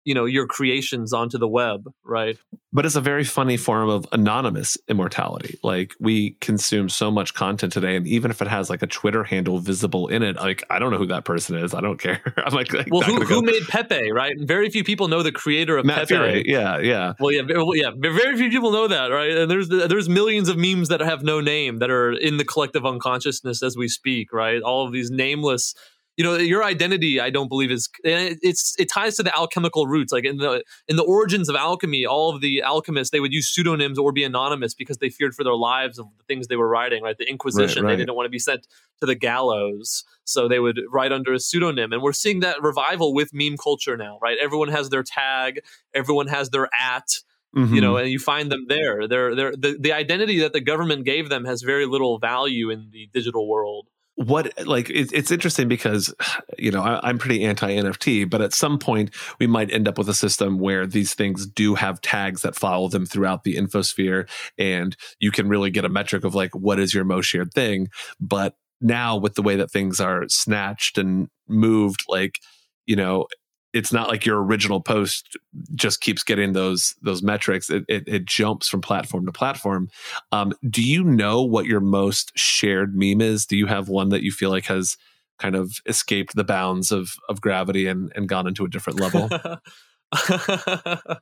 [0.04, 2.38] you know your creations onto the web right?
[2.72, 5.58] But it's a very funny form of anonymous immortality.
[5.62, 9.24] Like we consume so much content today and even if it has like a twitter
[9.24, 11.74] handle visible in it like i don't know who that person is.
[11.74, 12.20] I don't care.
[12.36, 14.34] I'm like, like well who, who made pepe right?
[14.38, 16.14] Very few people know the creator of Matt pepe.
[16.14, 16.42] Furie.
[16.46, 17.12] yeah yeah.
[17.18, 19.30] Well yeah well, yeah very few people know that right?
[19.30, 22.84] And there's there's millions of memes that have no name that are in the collective
[22.84, 24.60] unconsciousness as we speak right?
[24.62, 25.74] All of these nameless
[26.16, 30.12] you know your identity i don't believe is it's it ties to the alchemical roots
[30.12, 33.48] like in the in the origins of alchemy all of the alchemists they would use
[33.48, 36.68] pseudonyms or be anonymous because they feared for their lives of the things they were
[36.68, 37.96] writing right the inquisition right, right.
[37.96, 38.66] they didn't want to be sent
[39.00, 43.12] to the gallows so they would write under a pseudonym and we're seeing that revival
[43.12, 45.60] with meme culture now right everyone has their tag
[45.94, 47.18] everyone has their at
[47.56, 47.72] Mm-hmm.
[47.72, 49.06] you know, and you find them there.
[49.06, 52.88] They're, they're, the, the identity that the government gave them has very little value in
[52.90, 56.14] the digital world what like it, it's interesting because
[56.56, 59.98] you know I, am pretty anti nft but at some point we might end up
[59.98, 64.28] with a system where these things do have tags that follow them throughout the infosphere
[64.56, 67.88] and you can really get a metric of like what is your most shared thing.
[68.20, 72.38] But now with the way that things are snatched and moved like
[72.86, 73.26] you know
[73.74, 75.36] it's not like your original post
[75.74, 77.68] just keeps getting those those metrics.
[77.68, 79.90] It, it, it jumps from platform to platform.
[80.32, 83.44] Um, do you know what your most shared meme is?
[83.44, 84.96] Do you have one that you feel like has
[85.40, 89.28] kind of escaped the bounds of of gravity and and gone into a different level?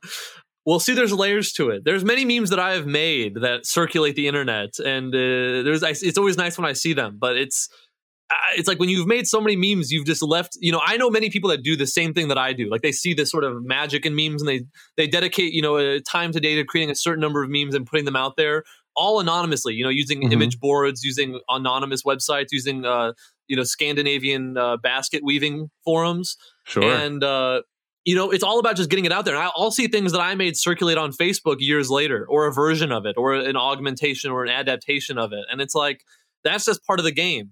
[0.65, 1.83] well, see, there's layers to it.
[1.83, 6.19] There's many memes that I have made that circulate the internet, and uh, there's it's
[6.19, 7.67] always nice when I see them, but it's
[8.55, 10.57] it's like when you've made so many memes, you've just left.
[10.59, 12.69] You know, I know many people that do the same thing that I do.
[12.69, 14.65] Like they see this sort of magic in memes, and they
[14.97, 17.75] they dedicate you know a time to day to creating a certain number of memes
[17.75, 18.63] and putting them out there,
[18.95, 19.73] all anonymously.
[19.73, 20.33] You know, using mm-hmm.
[20.33, 23.13] image boards, using anonymous websites, using uh,
[23.47, 26.83] you know Scandinavian uh, basket weaving forums, sure.
[26.83, 27.61] and uh,
[28.05, 29.35] you know, it's all about just getting it out there.
[29.35, 32.91] And I'll see things that I made circulate on Facebook years later, or a version
[32.91, 36.01] of it, or an augmentation or an adaptation of it, and it's like
[36.43, 37.51] that's just part of the game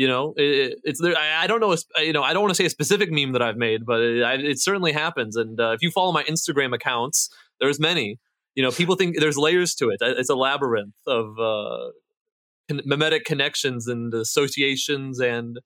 [0.00, 2.64] you know it, it's there I, don't know you know i don't want to say
[2.64, 5.90] a specific meme that i've made but it, it certainly happens and uh, if you
[5.90, 7.28] follow my instagram accounts
[7.60, 8.18] there's many.
[8.54, 11.90] You know people think there's layers to it it's a labyrinth of uh,
[13.24, 15.60] connections and associations and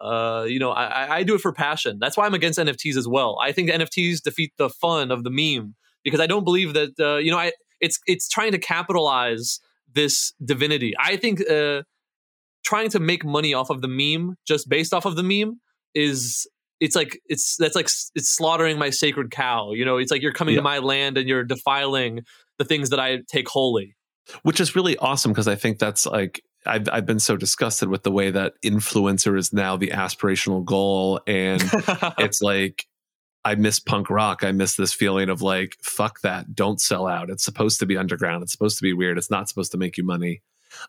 [0.00, 1.98] uh, you know I, I do it for passion.
[2.00, 3.38] That's why i'm against nfts as well.
[3.40, 7.16] I think nfts defeat the fun of the meme because i don't believe that uh,
[7.16, 9.60] you know I, it's it's trying to capitalize
[9.94, 10.92] this divinity.
[11.00, 11.82] I think uh,
[12.66, 15.60] trying to make money off of the meme just based off of the meme
[15.94, 16.46] is
[16.80, 19.96] it's like it's that's like it's slaughtering my sacred cow you know?
[19.96, 20.60] It's like you're coming yeah.
[20.60, 22.22] to my land and you're defiling
[22.58, 23.94] the things that i take holy.
[24.42, 28.02] Which is really awesome because i think that's like I've, I've been so disgusted with
[28.02, 31.62] the way that influencer is now the aspirational goal and
[32.18, 32.84] it's like
[33.44, 34.42] i miss punk rock.
[34.42, 36.56] I miss this feeling of like fuck that.
[36.56, 37.30] Don't sell out.
[37.30, 38.42] It's supposed to be underground.
[38.42, 39.18] It's supposed to be weird.
[39.18, 40.42] It's not supposed to make you money.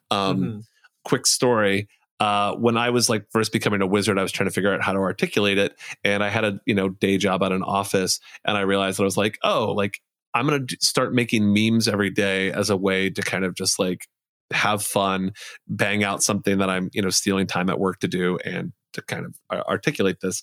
[0.10, 0.60] Um, mm-hmm
[1.08, 1.88] quick story.
[2.20, 4.82] Uh, when I was like first becoming a wizard, I was trying to figure out
[4.82, 8.20] how to articulate it, and I had a you know day job at an office,
[8.44, 10.02] and I realized that I was like, oh, like
[10.34, 14.08] I'm gonna start making memes every day as a way to kind of just like
[14.52, 15.34] have fun,
[15.68, 19.02] bang out something that I'm you know stealing time at work to do, and to
[19.04, 20.42] kind of articulate this.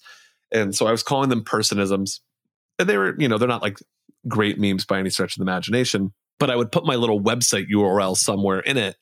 [0.53, 2.21] And so I was calling them personisms,
[2.79, 3.79] and they were you know they're not like
[4.29, 7.69] great memes by any stretch of the imagination, but I would put my little website
[7.69, 8.97] URL somewhere in it,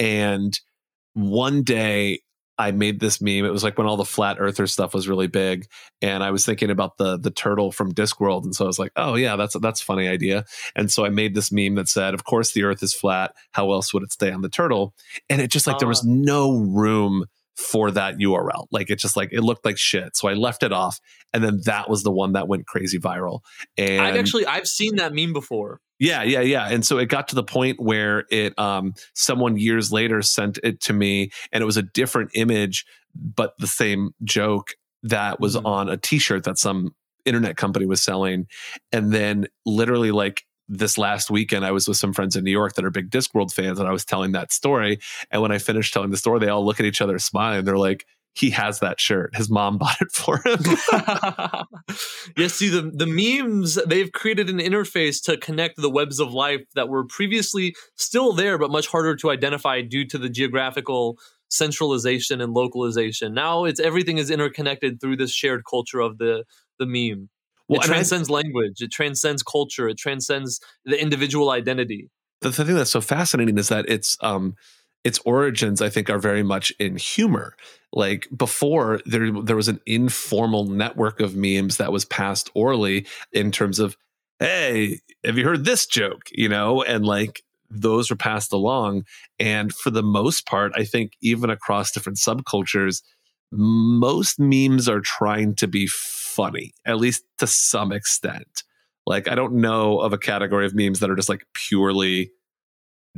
[0.00, 0.58] and
[1.14, 2.20] one day
[2.58, 3.44] I made this meme.
[3.44, 5.66] It was like when all the flat earther stuff was really big,
[6.02, 8.90] and I was thinking about the the turtle from Discworld, and so I was like,
[8.96, 10.44] "Oh yeah, that's that's a funny idea."
[10.74, 13.32] And so I made this meme that said, "Of course the Earth is flat.
[13.52, 14.92] How else would it stay on the turtle?"
[15.30, 15.78] And it just like uh.
[15.78, 16.08] there was ah.
[16.08, 18.66] no room for that URL.
[18.72, 20.16] Like it just like it looked like shit.
[20.16, 21.00] So I left it off,
[21.32, 23.40] and then that was the one that went crazy viral.
[23.76, 25.80] And I've actually I've seen that meme before.
[25.98, 26.68] Yeah, yeah, yeah.
[26.68, 30.80] And so it got to the point where it um someone years later sent it
[30.82, 32.84] to me and it was a different image
[33.14, 34.68] but the same joke
[35.02, 35.66] that was mm-hmm.
[35.66, 38.46] on a t-shirt that some internet company was selling
[38.92, 42.74] and then literally like this last weekend I was with some friends in New York
[42.74, 44.98] that are big Discworld fans and I was telling that story
[45.30, 47.78] and when I finished telling the story they all look at each other smiling they're
[47.78, 49.34] like he has that shirt.
[49.34, 50.58] His mom bought it for him.
[52.36, 56.62] yeah, see the the memes they've created an interface to connect the webs of life
[56.74, 61.18] that were previously still there but much harder to identify due to the geographical
[61.50, 63.34] centralization and localization.
[63.34, 66.44] Now it's everything is interconnected through this shared culture of the
[66.78, 67.28] the meme.
[67.68, 72.08] Well, it transcends I, language, it transcends culture, it transcends the individual identity.
[72.40, 74.54] The thing that's so fascinating is that it's um
[75.04, 77.54] its origins i think are very much in humor.
[77.92, 83.50] Like before there there was an informal network of memes that was passed orally in
[83.50, 83.96] terms of
[84.40, 86.22] hey have you heard this joke?
[86.32, 89.04] You know and like those were passed along.
[89.38, 93.02] And for the most part i think even across different subcultures
[93.50, 98.64] most memes are trying to be funny at least to some extent.
[99.06, 102.32] Like i don't know of a category of memes that are just like purely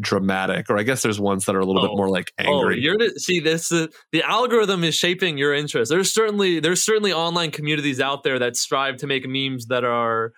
[0.01, 2.45] dramatic or i guess there's ones that are a little oh, bit more like oh,
[2.45, 6.61] angry oh, you're to, see this uh, the algorithm is shaping your interest there's certainly
[6.61, 10.33] there's certainly online communities out there that strive to make memes that are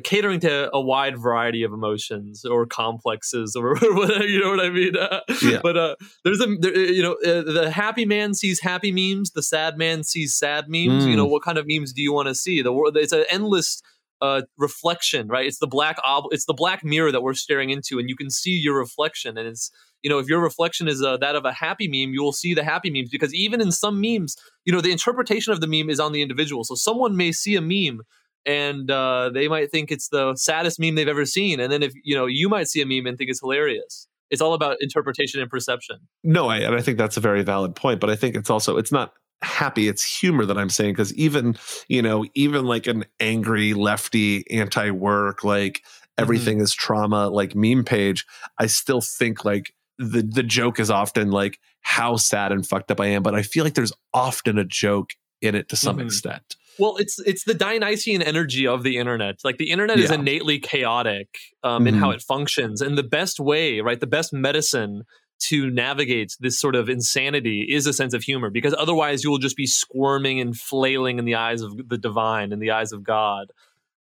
[0.00, 4.70] catering to a wide variety of emotions or complexes or whatever you know what i
[4.70, 5.58] mean uh, yeah.
[5.62, 9.32] but uh, there's a there, uh, you know uh, the happy man sees happy memes
[9.32, 11.10] the sad man sees sad memes mm.
[11.10, 11.30] you know mm.
[11.30, 13.82] what kind of memes do you want to see the world it's an endless
[14.20, 15.46] uh, reflection, right?
[15.46, 18.30] It's the black ob- it's the black mirror that we're staring into, and you can
[18.30, 19.38] see your reflection.
[19.38, 19.70] And it's
[20.02, 22.54] you know if your reflection is uh, that of a happy meme, you will see
[22.54, 25.90] the happy memes because even in some memes, you know the interpretation of the meme
[25.90, 26.64] is on the individual.
[26.64, 28.02] So someone may see a meme
[28.46, 31.92] and uh, they might think it's the saddest meme they've ever seen, and then if
[32.02, 34.08] you know you might see a meme and think it's hilarious.
[34.30, 35.96] It's all about interpretation and perception.
[36.22, 37.98] No, I, and I think that's a very valid point.
[37.98, 41.56] But I think it's also it's not happy it's humor that i'm saying because even
[41.88, 46.22] you know even like an angry lefty anti-work like mm-hmm.
[46.22, 46.64] everything mm-hmm.
[46.64, 48.26] is trauma like meme page
[48.58, 53.00] i still think like the the joke is often like how sad and fucked up
[53.00, 56.06] i am but i feel like there's often a joke in it to some mm-hmm.
[56.06, 59.40] extent well, it's it's the Dionysian energy of the internet.
[59.42, 60.04] Like the internet yeah.
[60.04, 61.28] is innately chaotic
[61.64, 61.88] um, mm-hmm.
[61.88, 62.16] in how mm-hmm.
[62.16, 65.02] it functions, and the best way, right, the best medicine
[65.40, 69.38] to navigate this sort of insanity is a sense of humor because otherwise you will
[69.38, 73.02] just be squirming and flailing in the eyes of the divine in the eyes of
[73.04, 73.52] god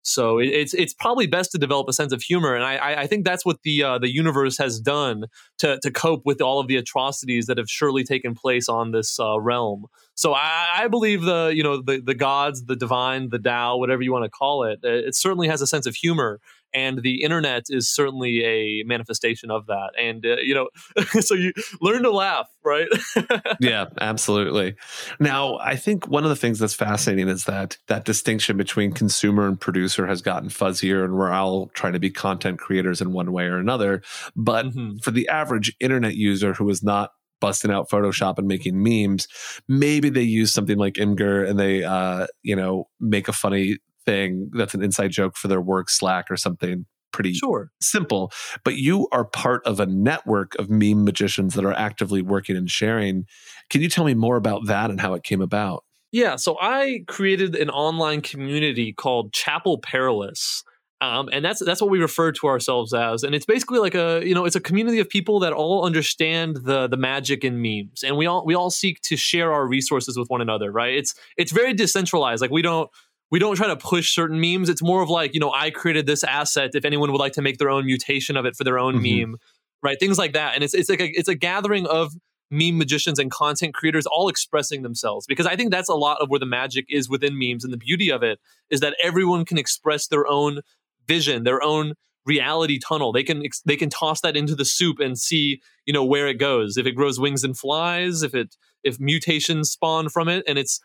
[0.07, 3.25] so it's it's probably best to develop a sense of humor, and I I think
[3.25, 5.25] that's what the uh, the universe has done
[5.59, 9.19] to to cope with all of the atrocities that have surely taken place on this
[9.19, 9.87] uh, realm.
[10.15, 14.01] So I, I, believe the you know the the gods, the divine, the Tao, whatever
[14.01, 16.39] you want to call it, it certainly has a sense of humor,
[16.77, 20.69] and the internet is certainly a manifestation of that and uh, you know
[21.21, 22.89] so you learn to laugh right
[23.61, 24.77] yeah absolutely
[25.19, 29.49] now i think one of the things that's fascinating is that that distinction between consumer
[29.49, 33.33] and producer has gotten fuzzier and we're all trying to be content creators in one
[33.33, 34.03] way or another
[34.37, 34.99] but mm-hmm.
[34.99, 39.29] for the average internet user who is not busting out Photoshop and making memes.
[39.69, 44.51] Maybe they use something like Imgur and they, uh, you know, make a funny thing
[44.53, 47.71] that's an inside joke for their work Slack or something pretty sure.
[47.81, 48.31] simple.
[48.65, 52.71] But you are part of a network of meme magicians that are actively working and
[52.71, 53.27] sharing.
[53.71, 55.85] Can you tell me more about that and how it came about?
[56.13, 60.63] Yeah, so I created an online community called Chapel Perilous.
[61.03, 64.23] Um, and that's that's what we refer to ourselves as, and it's basically like a
[64.25, 68.03] you know it's a community of people that all understand the the magic in memes,
[68.03, 70.95] and we all we all seek to share our resources with one another, right?
[70.95, 72.41] It's it's very decentralized.
[72.41, 72.89] Like we don't
[73.31, 74.69] we don't try to push certain memes.
[74.69, 76.71] It's more of like, you know, I created this asset.
[76.75, 79.31] If anyone would like to make their own mutation of it for their own mm-hmm.
[79.33, 79.37] meme,
[79.83, 79.99] right?
[79.99, 80.55] Things like that.
[80.55, 82.13] And it's it's like a, it's a gathering of
[82.51, 86.31] meme magicians and content creators all expressing themselves because I think that's a lot of
[86.31, 87.65] where the magic is within memes.
[87.65, 88.39] And the beauty of it
[88.71, 90.61] is that everyone can express their own
[91.09, 93.13] vision, their own reality tunnel.
[93.13, 96.39] They can they can toss that into the soup and see you know where it
[96.39, 96.77] goes.
[96.77, 100.81] If it grows wings and flies, if it if mutations spawn from it, and it's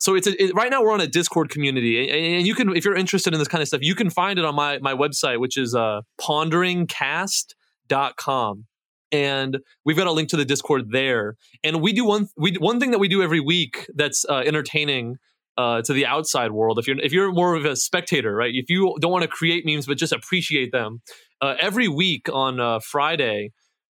[0.00, 2.84] so it's a, it, right now we're on a discord community and you can if
[2.84, 5.40] you're interested in this kind of stuff you can find it on my my website
[5.40, 8.66] which is uh ponderingcast.com
[9.12, 11.36] and we've got a link to the Discord there.
[11.64, 15.16] And we do one we one thing that we do every week that's uh, entertaining
[15.56, 16.78] uh, to the outside world.
[16.78, 18.54] If you're if you're more of a spectator, right?
[18.54, 21.02] If you don't want to create memes but just appreciate them,
[21.40, 23.52] uh, every week on uh, Friday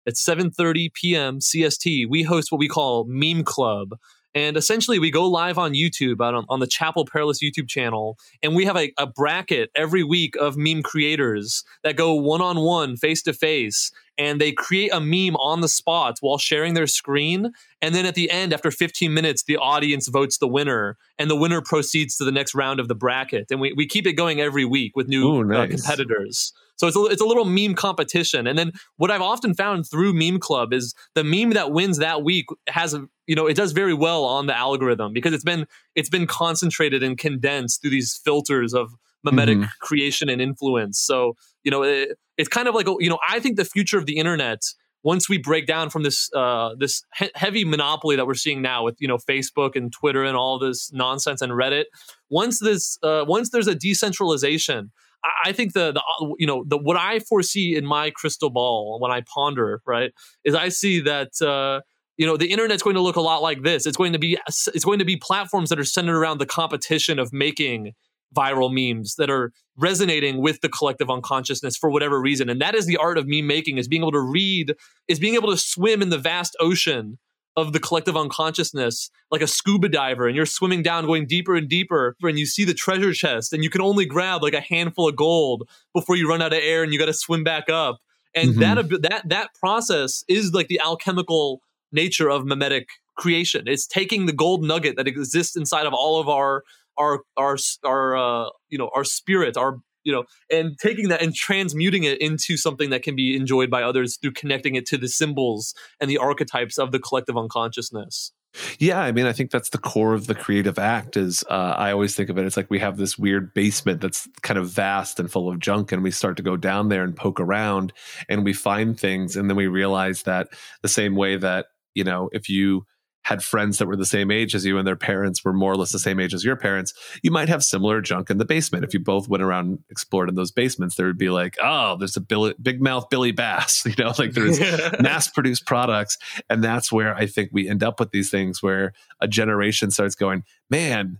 [0.06, 1.38] at 7:30 p.m.
[1.38, 3.90] CST, we host what we call Meme Club.
[4.34, 8.54] And essentially, we go live on YouTube on, on the Chapel Perilous YouTube channel, and
[8.54, 12.96] we have a, a bracket every week of meme creators that go one on one,
[12.96, 17.52] face to face, and they create a meme on the spot while sharing their screen.
[17.80, 21.36] And then at the end, after 15 minutes, the audience votes the winner, and the
[21.36, 23.46] winner proceeds to the next round of the bracket.
[23.50, 25.58] And we, we keep it going every week with new Ooh, nice.
[25.58, 26.52] uh, competitors.
[26.76, 28.46] So it's a, it's a little meme competition.
[28.46, 32.24] And then what I've often found through Meme Club is the meme that wins that
[32.24, 35.66] week has a, you know, it does very well on the algorithm because it's been
[35.94, 38.92] it's been concentrated and condensed through these filters of
[39.26, 39.68] memetic mm-hmm.
[39.80, 40.98] creation and influence.
[40.98, 44.06] So, you know, it, it's kind of like, you know, I think the future of
[44.06, 44.60] the internet
[45.04, 48.82] once we break down from this uh, this he- heavy monopoly that we're seeing now
[48.82, 51.84] with you know Facebook and Twitter and all this nonsense and Reddit,
[52.30, 54.90] once this uh, once there's a decentralization,
[55.22, 58.50] I, I think the the uh, you know the what I foresee in my crystal
[58.50, 60.10] ball when I ponder right
[60.42, 61.40] is I see that.
[61.40, 61.82] Uh,
[62.16, 64.38] you know the internet's going to look a lot like this it's going to be
[64.46, 67.92] it's going to be platforms that are centered around the competition of making
[68.34, 72.48] viral memes that are resonating with the collective unconsciousness for whatever reason.
[72.48, 74.74] And that is the art of meme making is being able to read,
[75.08, 77.18] is being able to swim in the vast ocean
[77.56, 81.68] of the collective unconsciousness like a scuba diver and you're swimming down going deeper and
[81.68, 85.08] deeper and you see the treasure chest and you can only grab like a handful
[85.08, 87.98] of gold before you run out of air and you got to swim back up
[88.34, 88.60] and mm-hmm.
[88.60, 91.60] that that that process is like the alchemical
[91.94, 96.28] nature of memetic creation it's taking the gold nugget that exists inside of all of
[96.28, 96.64] our
[96.98, 101.34] our our our uh, you know our spirit, our you know, and taking that and
[101.34, 105.08] transmuting it into something that can be enjoyed by others through connecting it to the
[105.08, 108.32] symbols and the archetypes of the collective unconsciousness.
[108.78, 111.16] Yeah, I mean, I think that's the core of the creative act.
[111.16, 112.44] Is uh, I always think of it.
[112.44, 115.90] It's like we have this weird basement that's kind of vast and full of junk,
[115.90, 117.92] and we start to go down there and poke around,
[118.28, 120.50] and we find things, and then we realize that
[120.82, 122.84] the same way that you know, if you
[123.24, 125.76] had friends that were the same age as you and their parents were more or
[125.76, 128.84] less the same age as your parents, you might have similar junk in the basement.
[128.84, 131.96] If you both went around and explored in those basements, there would be like, oh,
[131.96, 134.60] there's a Billy, big mouth Billy Bass, you know, like there's
[135.00, 136.18] mass produced products.
[136.50, 140.14] And that's where I think we end up with these things where a generation starts
[140.14, 141.18] going, man,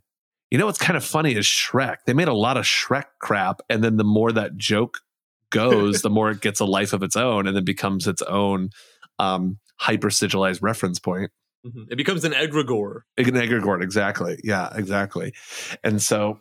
[0.51, 1.97] you know what's kind of funny is Shrek.
[2.07, 3.61] They made a lot of Shrek crap.
[3.71, 4.99] And then the more that joke
[5.51, 8.71] goes, the more it gets a life of its own and then becomes its own
[9.19, 11.31] um, hyper sigilized reference point.
[11.67, 11.85] Mm-hmm.
[11.91, 13.01] It becomes an egregore.
[13.17, 14.39] An egregore, exactly.
[14.45, 15.33] Yeah, exactly.
[15.83, 16.41] And so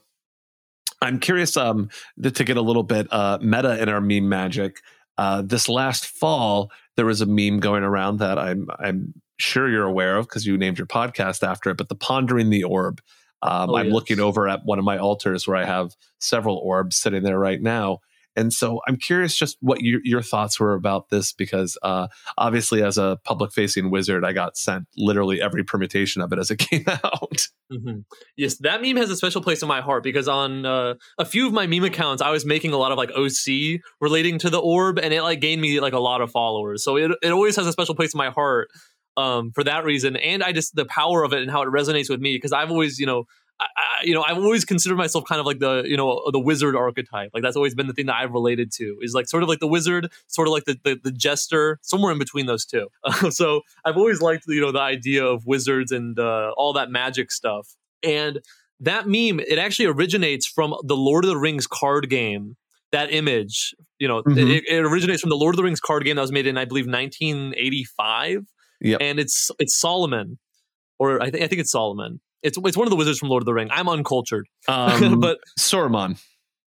[1.01, 1.89] I'm curious um,
[2.21, 4.77] to, to get a little bit uh, meta in our meme magic.
[5.17, 9.85] Uh, this last fall, there was a meme going around that I'm I'm sure you're
[9.85, 11.77] aware of because you named your podcast after it.
[11.77, 13.01] But the pondering the orb.
[13.41, 13.93] Um, oh, I'm yes.
[13.93, 17.61] looking over at one of my altars where I have several orbs sitting there right
[17.61, 17.99] now,
[18.35, 22.81] and so I'm curious just what your, your thoughts were about this because uh, obviously,
[22.83, 26.57] as a public facing wizard, I got sent literally every permutation of it as it
[26.59, 27.47] came out.
[27.71, 27.99] Mm-hmm.
[28.35, 31.47] Yes, that meme has a special place in my heart because on uh, a few
[31.47, 34.59] of my meme accounts, I was making a lot of like OC relating to the
[34.59, 36.83] orb, and it like gained me like a lot of followers.
[36.83, 38.69] So it, it always has a special place in my heart
[39.17, 40.15] um, for that reason.
[40.15, 42.71] And I just, the power of it and how it resonates with me because I've
[42.71, 43.25] always, you know,
[43.75, 46.75] I, you know, I've always considered myself kind of like the, you know, the wizard
[46.75, 47.31] archetype.
[47.33, 49.59] Like that's always been the thing that I've related to is like sort of like
[49.59, 52.87] the wizard, sort of like the the, the jester, somewhere in between those two.
[53.03, 56.89] Uh, so I've always liked, you know, the idea of wizards and uh, all that
[56.89, 57.75] magic stuff.
[58.03, 58.41] And
[58.79, 62.55] that meme, it actually originates from the Lord of the Rings card game.
[62.91, 64.37] That image, you know, mm-hmm.
[64.37, 66.57] it, it originates from the Lord of the Rings card game that was made in,
[66.57, 68.45] I believe, 1985.
[68.81, 70.37] Yeah, and it's it's Solomon,
[70.99, 73.41] or I think I think it's Solomon it's it's one of the wizards from Lord
[73.41, 73.69] of the Ring.
[73.71, 76.21] I'm uncultured, um, but Saruman.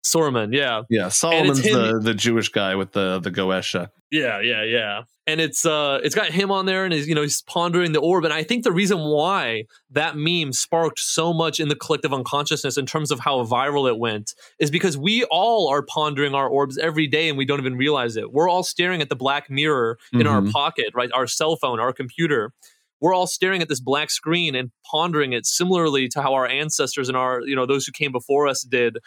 [0.05, 1.09] Saruman, yeah, yeah.
[1.09, 3.91] Solomon's the the Jewish guy with the the Goetia.
[4.11, 5.03] Yeah, yeah, yeah.
[5.27, 8.01] And it's uh it's got him on there, and he's you know he's pondering the
[8.01, 8.25] orb.
[8.25, 12.79] And I think the reason why that meme sparked so much in the collective unconsciousness
[12.79, 16.79] in terms of how viral it went is because we all are pondering our orbs
[16.79, 18.33] every day, and we don't even realize it.
[18.33, 20.29] We're all staring at the black mirror in mm-hmm.
[20.29, 21.11] our pocket, right?
[21.13, 22.53] Our cell phone, our computer
[23.01, 27.09] we're all staring at this black screen and pondering it similarly to how our ancestors
[27.09, 28.99] and our you know those who came before us did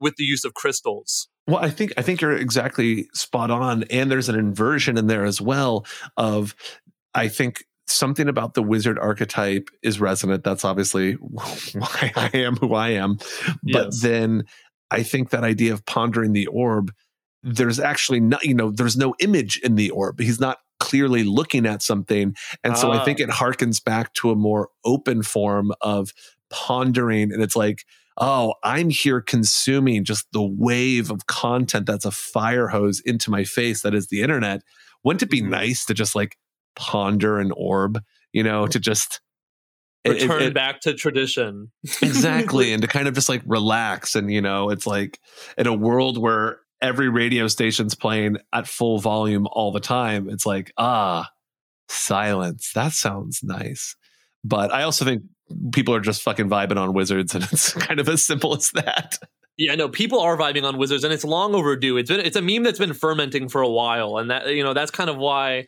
[0.00, 1.28] with the use of crystals.
[1.46, 5.24] Well i think i think you're exactly spot on and there's an inversion in there
[5.24, 5.86] as well
[6.16, 6.54] of
[7.14, 10.44] i think something about the wizard archetype is resonant.
[10.44, 13.16] That's obviously why i am who i am.
[13.62, 14.02] But yes.
[14.02, 14.44] then
[14.90, 16.92] i think that idea of pondering the orb
[17.42, 20.20] there's actually not you know there's no image in the orb.
[20.20, 20.58] He's not
[20.88, 22.34] clearly looking at something.
[22.64, 23.24] And so I think ah.
[23.24, 26.12] it harkens back to a more open form of
[26.50, 27.32] pondering.
[27.32, 27.84] And it's like,
[28.16, 33.44] oh, I'm here consuming just the wave of content that's a fire hose into my
[33.44, 34.62] face that is the internet.
[35.04, 35.50] Wouldn't it be mm-hmm.
[35.50, 36.36] nice to just like
[36.74, 38.00] ponder an orb,
[38.32, 39.20] you know, to just
[40.06, 41.70] return it, it, back to tradition.
[42.02, 42.72] exactly.
[42.78, 44.14] And to kind of just like relax.
[44.14, 45.20] And, you know, it's like
[45.58, 50.46] in a world where every radio station's playing at full volume all the time, it's
[50.46, 51.28] like, ah,
[51.88, 52.72] silence.
[52.74, 53.96] That sounds nice.
[54.44, 55.22] But I also think
[55.72, 59.18] people are just fucking vibing on wizards and it's kind of as simple as that.
[59.56, 61.96] Yeah, no, people are vibing on wizards and it's long overdue.
[61.96, 64.72] It's been it's a meme that's been fermenting for a while and that you know,
[64.72, 65.66] that's kind of why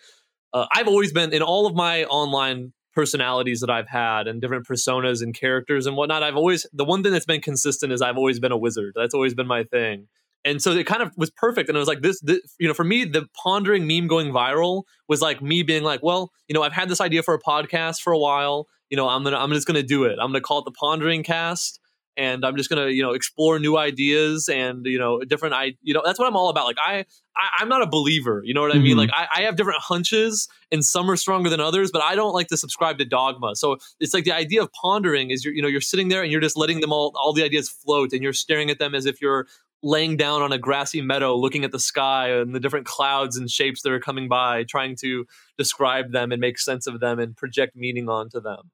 [0.52, 4.66] uh, I've always been in all of my online personalities that I've had and different
[4.66, 6.22] personas and characters and whatnot.
[6.22, 8.92] I've always the one thing that's been consistent is I've always been a wizard.
[8.94, 10.06] That's always been my thing.
[10.45, 11.68] And so it kind of was perfect.
[11.68, 14.84] And it was like this, this, you know, for me, the pondering meme going viral
[15.09, 18.01] was like me being like, well, you know, I've had this idea for a podcast
[18.01, 18.66] for a while.
[18.88, 20.18] You know, I'm gonna, I'm just gonna do it.
[20.20, 21.80] I'm gonna call it the Pondering Cast
[22.16, 25.95] and I'm just gonna you know explore new ideas and you know different I you
[25.95, 26.66] know that's what I'm all about.
[26.66, 27.05] Like I,
[27.36, 28.43] I am not a believer.
[28.45, 28.91] You know what I mean?
[28.91, 28.99] Mm-hmm.
[28.99, 32.32] Like I, I have different hunches and some are stronger than others, but I don't
[32.32, 33.57] like to subscribe to dogma.
[33.57, 36.30] So it's like the idea of pondering is you're you know you're sitting there and
[36.30, 39.07] you're just letting them all all the ideas float and you're staring at them as
[39.07, 39.47] if you're
[39.83, 43.51] laying down on a grassy meadow looking at the sky and the different clouds and
[43.51, 45.26] shapes that are coming by trying to
[45.57, 48.70] describe them and make sense of them and project meaning onto them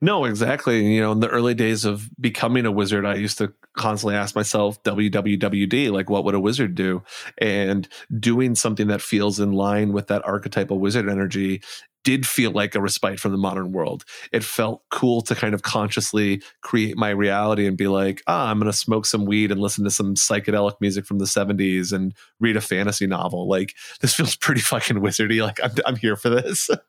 [0.00, 0.94] no, exactly.
[0.94, 4.34] You know, in the early days of becoming a wizard, I used to constantly ask
[4.34, 7.02] myself, WWWD, like, what would a wizard do?
[7.38, 7.88] And
[8.18, 11.62] doing something that feels in line with that archetypal wizard energy
[12.08, 14.02] did feel like a respite from the modern world.
[14.32, 18.58] It felt cool to kind of consciously create my reality and be like, ah, I'm
[18.58, 22.14] going to smoke some weed and listen to some psychedelic music from the 70s and
[22.40, 23.46] read a fantasy novel.
[23.46, 25.42] Like, this feels pretty fucking wizardy.
[25.42, 26.70] Like, I'm, I'm here for this.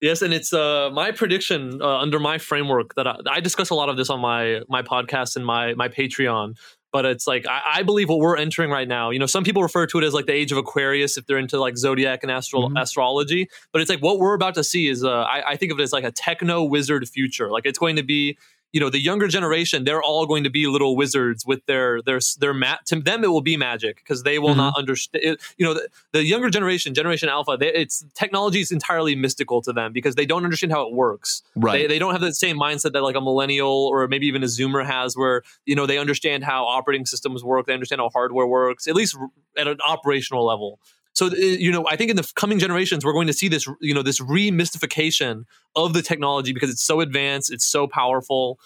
[0.00, 3.74] Yes, and it's uh, my prediction uh, under my framework that I, I, discuss a
[3.74, 6.56] lot of this on my my podcast and my my Patreon.
[6.92, 9.10] But it's like I, I, believe what we're entering right now.
[9.10, 11.38] You know, some people refer to it as like the age of Aquarius if they're
[11.38, 12.76] into like zodiac and astro- mm-hmm.
[12.76, 13.48] astrology.
[13.72, 15.82] But it's like what we're about to see is uh, I, I think of it
[15.82, 17.50] as like a techno wizard future.
[17.50, 18.38] Like it's going to be
[18.72, 22.20] you know the younger generation they're all going to be little wizards with their their
[22.38, 24.58] their mat to them it will be magic because they will mm-hmm.
[24.58, 29.14] not understand you know the, the, younger generation generation alpha they, it's technology is entirely
[29.16, 31.42] mystical to them because they don't understand how it works.
[31.56, 31.82] Right.
[31.82, 34.46] they, they don't have the same mindset that like a millennial or maybe even a
[34.46, 38.46] zoomer has where you know they understand how operating systems work they understand how hardware
[38.46, 39.16] works at least
[39.56, 40.78] at an operational level
[41.18, 43.66] so uh, you know i think in the coming generations we're going to see this
[43.80, 45.42] you know this remystification
[45.74, 48.58] of the technology because it's so advanced it's so powerful.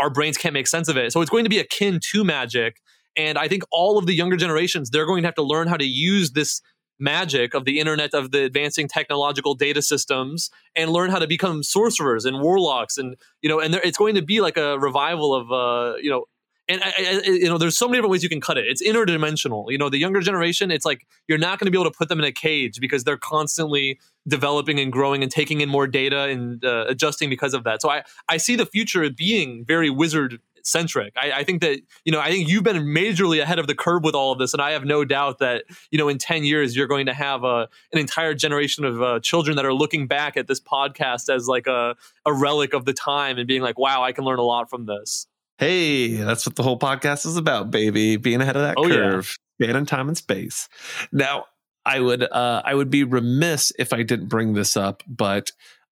[0.00, 1.12] Our brains can't make sense of it.
[1.12, 2.80] So it's going to be akin to magic.
[3.16, 5.76] And i think all of the younger generations they're going to have to learn how
[5.76, 6.60] to use this
[6.98, 11.62] magic of the internet of the advancing technological data systems and learn how to become
[11.62, 15.52] sorcerers and warlocks and you know and it's going to be like a revival of
[15.52, 16.24] uh you know
[16.68, 18.64] and I, I, you know there's so many different ways you can cut it.
[18.66, 19.70] It's interdimensional.
[19.70, 22.08] You know the younger generation it's like you're not going to be able to put
[22.08, 26.22] them in a cage because they're constantly developing and growing and taking in more data
[26.22, 27.82] and uh, adjusting because of that.
[27.82, 31.12] So i i see the future being very wizard centric.
[31.16, 34.02] I, I think that you know i think you've been majorly ahead of the curve
[34.02, 36.74] with all of this and i have no doubt that you know in 10 years
[36.74, 40.36] you're going to have a, an entire generation of uh, children that are looking back
[40.38, 41.94] at this podcast as like a,
[42.24, 44.86] a relic of the time and being like wow i can learn a lot from
[44.86, 45.26] this
[45.58, 48.16] Hey, that's what the whole podcast is about, baby.
[48.16, 49.66] Being ahead of that oh, curve, yeah.
[49.66, 50.68] spanning time and space.
[51.12, 51.44] Now,
[51.86, 55.52] I would uh, I would be remiss if I didn't bring this up, but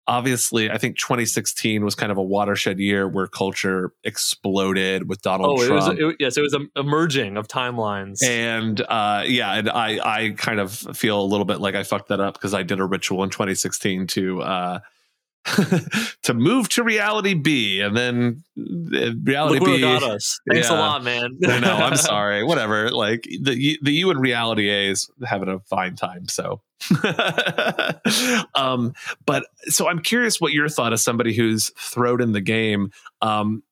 [0.09, 5.59] obviously, I think 2016 was kind of a watershed year where culture exploded with Donald
[5.59, 5.99] oh, Trump.
[5.99, 9.99] It was, it, yes, it was a, merging of timelines, and uh, yeah, and I
[10.03, 12.79] I kind of feel a little bit like I fucked that up because I did
[12.79, 14.41] a ritual in 2016 to.
[14.41, 14.79] Uh,
[16.23, 20.39] to move to reality B, and then uh, reality Look B got us.
[20.51, 21.37] Thanks yeah, a lot, man.
[21.47, 21.75] I know.
[21.75, 22.43] I'm sorry.
[22.43, 22.91] Whatever.
[22.91, 26.27] Like the the you and reality A is having a fine time.
[26.27, 26.61] So,
[28.55, 28.93] um,
[29.25, 32.91] but so I'm curious what your thought as somebody who's thrown in the game.
[33.21, 33.63] Um,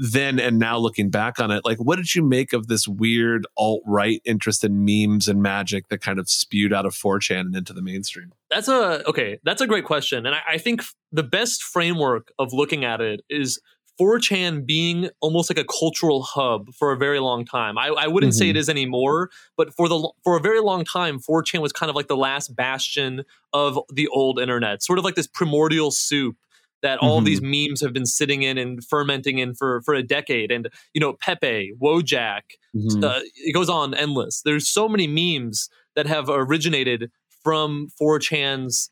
[0.00, 3.46] then and now looking back on it, like what did you make of this weird
[3.56, 7.56] alt right interest in memes and magic that kind of spewed out of 4chan and
[7.56, 8.32] into the mainstream?
[8.50, 9.38] That's a okay.
[9.44, 13.22] That's a great question, and I, I think the best framework of looking at it
[13.28, 13.60] is
[14.00, 17.76] 4chan being almost like a cultural hub for a very long time.
[17.76, 18.38] I, I wouldn't mm-hmm.
[18.38, 18.70] say it mm-hmm.
[18.70, 22.16] anymore, but for the for a very long time, 4chan was kind of like the
[22.16, 26.36] last bastion of the old internet, sort of like this primordial soup
[26.82, 27.26] that all mm-hmm.
[27.26, 30.50] these memes have been sitting in and fermenting in for for a decade.
[30.50, 32.42] And you know, Pepe, Wojak,
[32.74, 33.04] mm-hmm.
[33.04, 34.42] uh, it goes on endless.
[34.44, 37.10] There's so many memes that have originated
[37.42, 38.90] from 4chan's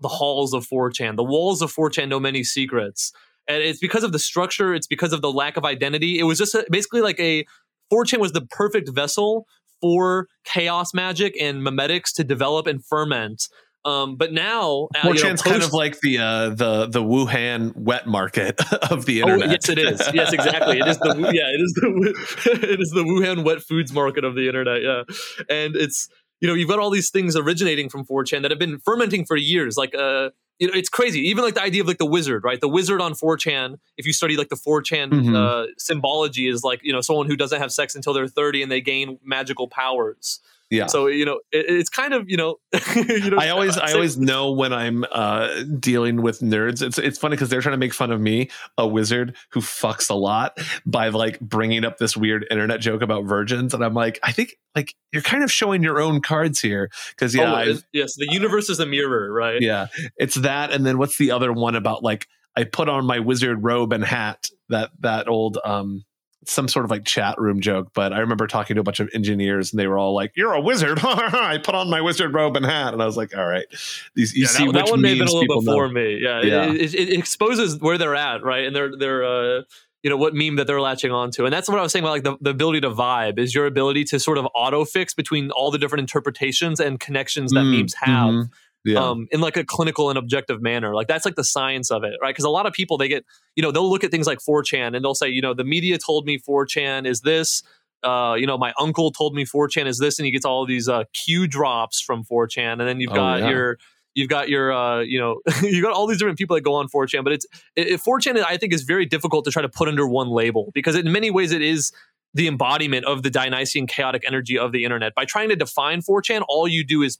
[0.00, 1.16] the halls of 4chan.
[1.16, 3.12] The walls of 4chan know many secrets.
[3.48, 6.18] And it's because of the structure, it's because of the lack of identity.
[6.18, 7.44] It was just a, basically like a
[7.92, 9.46] 4chan was the perfect vessel
[9.80, 13.48] for chaos magic and memetics to develop and ferment.
[13.84, 17.74] Um, but now, uh, you know, post- kind of like the uh, the the Wuhan
[17.74, 18.60] wet market
[18.90, 19.48] of the internet.
[19.48, 20.10] Oh, yes, it is.
[20.12, 20.78] Yes, exactly.
[20.78, 24.34] It is the yeah, it is the it is the Wuhan wet foods market of
[24.34, 24.82] the internet.
[24.82, 25.02] Yeah,
[25.48, 26.08] and it's
[26.40, 29.36] you know you've got all these things originating from 4chan that have been fermenting for
[29.36, 29.78] years.
[29.78, 31.20] Like uh, you know, it's crazy.
[31.20, 32.60] Even like the idea of like the wizard, right?
[32.60, 33.78] The wizard on 4chan.
[33.96, 35.34] If you study like the 4chan mm-hmm.
[35.34, 38.70] uh, symbology, is like you know someone who doesn't have sex until they're 30 and
[38.70, 40.40] they gain magical powers.
[40.70, 40.86] Yeah.
[40.86, 42.56] So you know, it, it's kind of you know,
[42.94, 43.38] you know.
[43.38, 46.80] I always I always know when I'm uh, dealing with nerds.
[46.80, 50.08] It's it's funny because they're trying to make fun of me, a wizard who fucks
[50.08, 54.20] a lot, by like bringing up this weird internet joke about virgins, and I'm like,
[54.22, 58.14] I think like you're kind of showing your own cards here because yeah, oh, yes,
[58.16, 59.60] the universe is a mirror, right?
[59.60, 63.18] Yeah, it's that, and then what's the other one about like I put on my
[63.18, 66.04] wizard robe and hat that that old um
[66.46, 69.10] some sort of like chat room joke, but I remember talking to a bunch of
[69.12, 72.56] engineers and they were all like, "You're a wizard!" I put on my wizard robe
[72.56, 73.66] and hat, and I was like, "All right,
[74.14, 75.94] these you yeah, see that, which that one may have been a little before know.
[75.94, 76.18] me.
[76.22, 76.72] Yeah, yeah.
[76.72, 78.64] It, it, it, exposes where they're at, right?
[78.64, 79.62] And they're they're uh,
[80.02, 82.12] you know what meme that they're latching onto, and that's what I was saying about
[82.12, 85.50] like the, the ability to vibe is your ability to sort of auto fix between
[85.50, 88.30] all the different interpretations and connections that mm, memes have.
[88.30, 88.52] Mm-hmm
[88.84, 88.98] yeah.
[88.98, 90.94] um, in like a clinical and objective manner.
[90.94, 92.30] Like that's like the science of it, right?
[92.30, 93.24] Because a lot of people they get,
[93.56, 95.98] you know, they'll look at things like 4chan and they'll say, you know, the media
[95.98, 97.62] told me 4chan is this.
[98.02, 100.88] Uh, you know, my uncle told me 4chan is this, and he gets all these
[100.88, 103.50] uh, Q drops from 4chan, and then you've oh, got yeah.
[103.50, 103.78] your
[104.14, 106.88] you've got your uh, you know you got all these different people that go on
[106.88, 110.06] 4chan but it's it, 4chan i think is very difficult to try to put under
[110.06, 111.92] one label because in many ways it is
[112.34, 116.42] the embodiment of the dionysian chaotic energy of the internet by trying to define 4chan
[116.48, 117.18] all you do is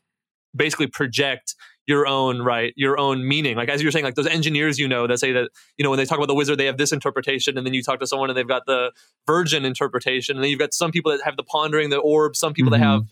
[0.54, 1.54] basically project
[1.86, 3.56] your own right your own meaning.
[3.56, 5.98] Like as you're saying like those engineers you know that say that you know when
[5.98, 8.30] they talk about the wizard they have this interpretation and then you talk to someone
[8.30, 8.92] and they've got the
[9.26, 12.52] virgin interpretation and then you've got some people that have the pondering the orb some
[12.52, 12.80] people mm-hmm.
[12.80, 13.02] that have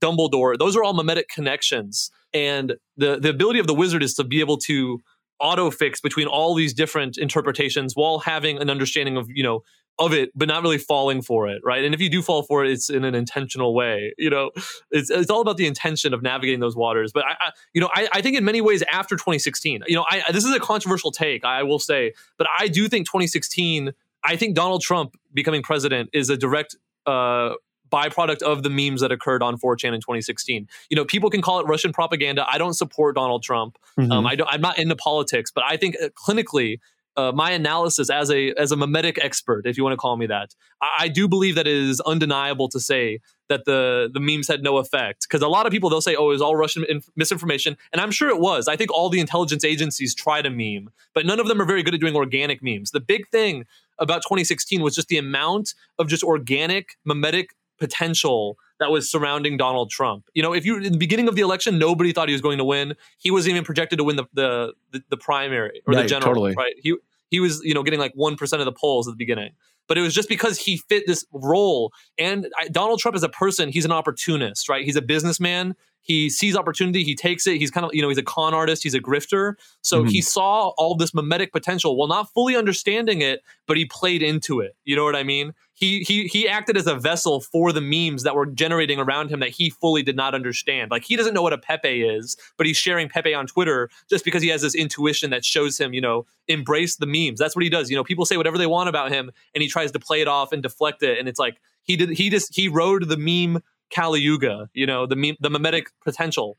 [0.00, 0.58] dumbledore.
[0.58, 2.10] Those are all memetic connections.
[2.32, 5.00] And the the ability of the wizard is to be able to
[5.40, 9.62] auto fix between all these different interpretations while having an understanding of you know
[9.98, 11.84] of it, but not really falling for it, right?
[11.84, 14.14] And if you do fall for it, it's in an intentional way.
[14.16, 14.50] You know,
[14.90, 17.12] it's it's all about the intention of navigating those waters.
[17.12, 20.04] But I, I you know, I, I, think in many ways after 2016, you know,
[20.08, 23.92] I this is a controversial take, I will say, but I do think 2016.
[24.24, 26.76] I think Donald Trump becoming president is a direct
[27.06, 27.54] uh,
[27.90, 30.68] byproduct of the memes that occurred on 4chan in 2016.
[30.90, 32.46] You know, people can call it Russian propaganda.
[32.50, 33.78] I don't support Donald Trump.
[33.98, 34.12] Mm-hmm.
[34.12, 36.80] Um, I don't, I'm not into politics, but I think uh, clinically
[37.18, 40.26] uh, my analysis as a as a memetic expert, if you want to call me
[40.26, 44.46] that, I, I do believe that it is undeniable to say that the the memes
[44.46, 46.84] had no effect because a lot of people they'll say, "Oh, it was all Russian
[46.88, 48.68] inf- misinformation," and I'm sure it was.
[48.68, 51.82] I think all the intelligence agencies tried a meme, but none of them are very
[51.82, 52.92] good at doing organic memes.
[52.92, 53.64] The big thing
[53.98, 57.48] about 2016 was just the amount of just organic memetic
[57.80, 60.28] potential that was surrounding Donald Trump.
[60.34, 62.58] You know, if you in the beginning of the election, nobody thought he was going
[62.58, 62.94] to win.
[63.18, 66.34] He wasn't even projected to win the the the, the primary or right, the general.
[66.34, 66.54] Totally.
[66.54, 66.74] Right.
[66.78, 66.94] He
[67.28, 69.52] he was you know getting like one percent of the polls at the beginning.
[69.86, 71.92] But it was just because he fit this role.
[72.18, 74.84] And I, Donald Trump is a person, he's an opportunist, right?
[74.84, 75.76] He's a businessman
[76.08, 77.58] he sees opportunity, he takes it.
[77.58, 79.54] He's kind of, you know, he's a con artist, he's a grifter.
[79.82, 80.08] So mm-hmm.
[80.08, 84.60] he saw all this memetic potential while not fully understanding it, but he played into
[84.60, 84.74] it.
[84.84, 85.52] You know what I mean?
[85.78, 89.38] He he he acted as a vessel for the memes that were generating around him
[89.38, 90.90] that he fully did not understand.
[90.90, 94.24] Like he doesn't know what a Pepe is, but he's sharing Pepe on Twitter just
[94.24, 97.38] because he has this intuition that shows him, you know, embrace the memes.
[97.38, 97.90] That's what he does.
[97.90, 100.26] You know, people say whatever they want about him and he tries to play it
[100.26, 103.62] off and deflect it and it's like he did he just he rode the meme
[103.94, 106.58] Kali Yuga, you know, the meme, the memetic potential.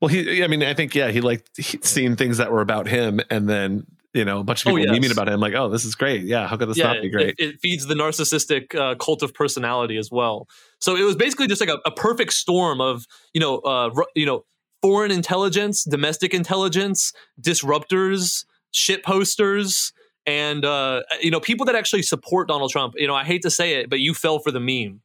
[0.00, 1.50] Well, he, I mean, I think, yeah, he liked
[1.84, 4.90] seeing things that were about him and then, you know, a bunch of oh, people
[4.90, 5.04] oh, yes.
[5.04, 6.22] memeing about him, like, oh, this is great.
[6.22, 7.34] Yeah, how could this yeah, not be great?
[7.36, 10.48] It, it feeds the narcissistic uh, cult of personality as well.
[10.80, 14.24] So it was basically just like a, a perfect storm of, you know, uh, you
[14.24, 14.44] know,
[14.80, 19.92] foreign intelligence, domestic intelligence, disruptors, shit posters,
[20.26, 22.94] and uh, you know, people that actually support Donald Trump.
[22.96, 25.00] You know, I hate to say it, but you fell for the meme.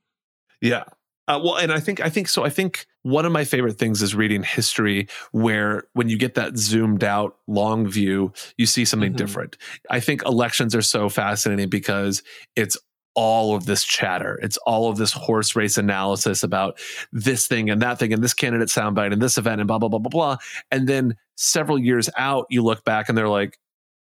[0.62, 0.84] Yeah,
[1.28, 2.44] uh, well, and I think I think so.
[2.44, 6.58] I think one of my favorite things is reading history, where when you get that
[6.58, 9.18] zoomed out long view, you see something mm-hmm.
[9.18, 9.58] different.
[9.90, 12.24] I think elections are so fascinating because
[12.56, 12.78] it's
[13.16, 14.40] all of this chatter.
[14.42, 16.80] It's all of this horse race analysis about
[17.12, 19.90] this thing and that thing and this candidate soundbite and this event and blah blah
[19.90, 20.38] blah blah blah.
[20.72, 23.58] And then several years out, you look back and they're like,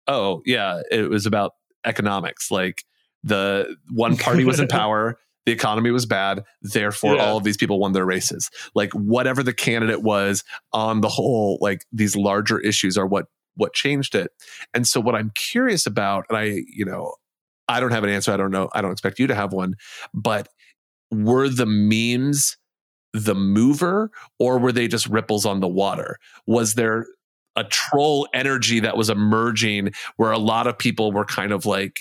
[0.06, 1.52] "Oh yeah, it was about
[1.84, 2.84] economics." Like
[3.22, 7.24] the one party was in power the economy was bad therefore Yeah.
[7.24, 10.42] all of these people won their races like whatever the candidate was
[10.72, 14.30] on the whole like these larger issues are what what changed it
[14.74, 17.14] and so what i'm curious about and i you know
[17.68, 19.74] i don't have an answer i don't know i don't expect you to have one
[20.12, 20.48] but
[21.10, 22.56] were the memes
[23.14, 27.06] the mover or were they just ripples on the water was there
[27.54, 32.00] a troll energy that was emerging where a lot of people were kind of like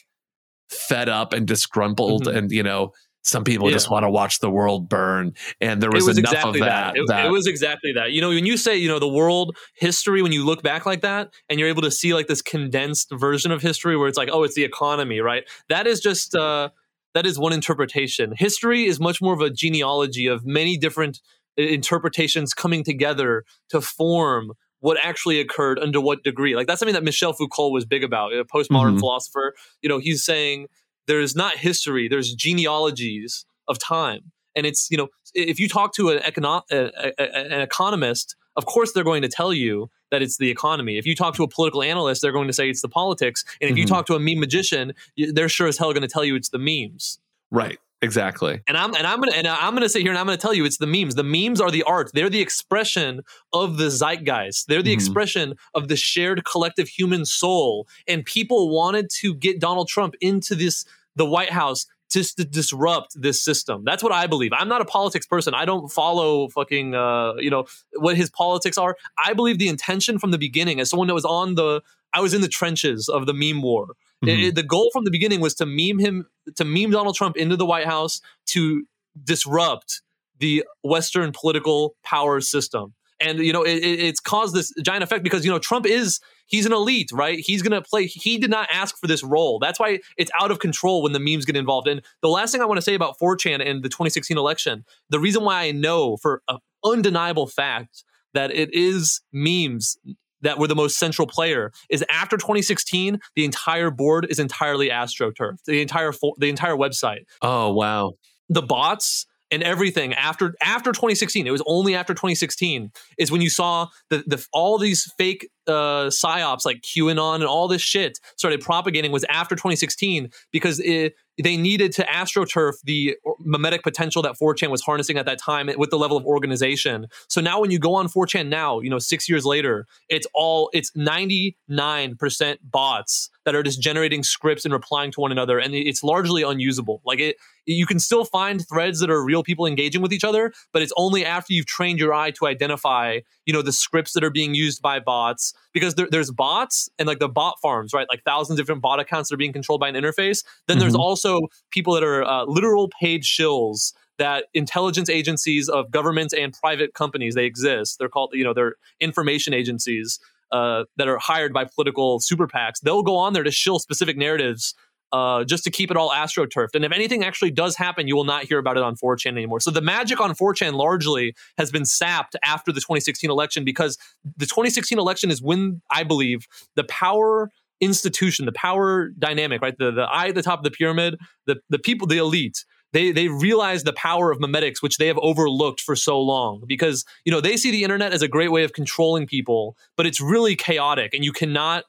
[0.70, 2.36] fed up and disgruntled Mhm.
[2.36, 2.92] and you know
[3.26, 3.74] some people Yeah.
[3.74, 6.96] just want to watch the world burn and there was, was enough exactly of that,
[6.96, 8.12] It, that it was exactly that.
[8.12, 11.02] You know, when you say, you know, the world history, when you look back like
[11.02, 14.30] that and you're able to see like this condensed version of history where it's like,
[14.32, 15.44] oh, it's the economy, right?
[15.70, 16.70] That is just uh
[17.16, 18.34] that is one interpretation.
[18.38, 21.20] History is much more of a genealogy of many different
[21.58, 24.52] uh, interpretations coming together to form
[24.82, 26.56] what actually occurred under what degree.
[26.56, 29.00] Like that's something that Michel Foucault was big about, a postmodern Mhm.
[29.00, 29.56] philosopher.
[29.82, 30.68] You know, he's saying
[31.08, 34.32] there's not history, there's genealogies of time.
[34.56, 36.92] And it's, you know, if you talk to an, econo- a,
[37.22, 40.98] a, an economist, of course they're going to tell you that it's the economy.
[40.98, 43.44] If you talk to a political analyst, they're going to say it's the politics.
[43.60, 43.90] And if you Mhm.
[43.90, 44.94] talk to a meme magician,
[45.34, 47.20] they're sure as hell going to tell you it's the memes.
[47.52, 50.38] right exactly And I'm and I'm gonna and I'm gonna sit here and I'm gonna
[50.46, 51.16] tell you it's the memes.
[51.16, 52.08] The memes are the art.
[52.14, 54.68] They're the expression of the zeitgeist.
[54.68, 55.00] They're the Mhm.
[55.00, 57.88] expression of the shared collective human soul.
[58.08, 60.86] And people wanted to get Donald Trump into this
[61.18, 63.78] the White House just to disrupt this system.
[63.84, 64.52] That's what I believe.
[64.54, 65.54] I'm not a politics person.
[65.56, 67.66] I don't follow fucking uh, you know
[68.06, 68.96] what his politics are.
[69.28, 71.82] I believe the intention from the beginning, as someone that was on the
[72.14, 73.88] I was in the trenches of the meme war.
[74.24, 74.48] It- Mhm.
[74.50, 77.56] it- the goal from the beginning was to meme him, to meme Donald Trump into
[77.58, 78.86] the White House to
[79.24, 80.02] disrupt
[80.40, 82.94] the Western political power system.
[83.22, 86.20] And you know, it, it- it's caused this giant effect because you know Trump is
[86.48, 87.40] he's an elite, right?
[87.40, 88.08] He's gonna play.
[88.08, 89.58] He did not ask for this role.
[89.60, 91.88] That's why it's out of control when the memes get involved.
[91.88, 95.20] And the last thing I want to say about 4chan and the 2016 election, the
[95.20, 98.04] reason why I know for an undeniable fact
[98.34, 99.98] that it is memes
[100.46, 105.58] that were the most central player is after 2016 the entire board is entirely astroturf
[105.66, 107.26] the entire fo- the entire website.
[107.42, 108.14] Oh wow.
[108.50, 113.50] The bots and everything after after 2016 it was only after 2016 is when you
[113.50, 118.62] saw the, the all these fake uh psyops like qanon and all this shit started
[118.62, 124.70] propagating was after 2016 because it, they needed to astroturf the memetic potential that 4chan
[124.70, 127.08] was harnessing at that time with the level of organization.
[127.28, 130.70] So now when you go on 4chan now you know six years later it's all
[130.74, 136.04] it's 99% bots that are just generating scripts and replying to one another and it's
[136.04, 137.02] largely unusable.
[137.06, 140.54] Like it you can still find threads that are real people engaging with each other
[140.72, 144.24] but it's only after you've trained your eye to identify you know the scripts that
[144.24, 148.08] are being used by bots because there, there's bots and like the bot farms right?
[148.10, 150.44] Like thousands of different bot accounts that are being controlled by an interface.
[150.68, 151.00] Then there's Mhm.
[151.26, 156.94] Also people that are uh, literal paid shills that intelligence agencies of governments and private
[156.94, 160.20] companies they exist they're called you know they're information agencies
[160.52, 164.16] uh, that are hired by political super PACs, they'll go on there to shill specific
[164.16, 164.76] narratives
[165.12, 166.76] uh, just to keep it all astroturfed.
[166.76, 169.60] And if anything actually does happen, you will not hear about it on 4chan anymore.
[169.60, 173.98] So the magic on 4chan largely has been sapped after the 2016 election because
[174.38, 177.50] the 2016 election is when I believe the power
[177.82, 179.76] institution, the power dynamic, right?
[179.78, 183.12] The the eye at the top of the pyramid, the the people, the elite, they
[183.12, 186.64] they realize the power of memetics, which they have overlooked for so long.
[186.68, 190.06] Because you know they see the internet as a great way of controlling people, but
[190.06, 191.84] it's really chaotic, and you cannot.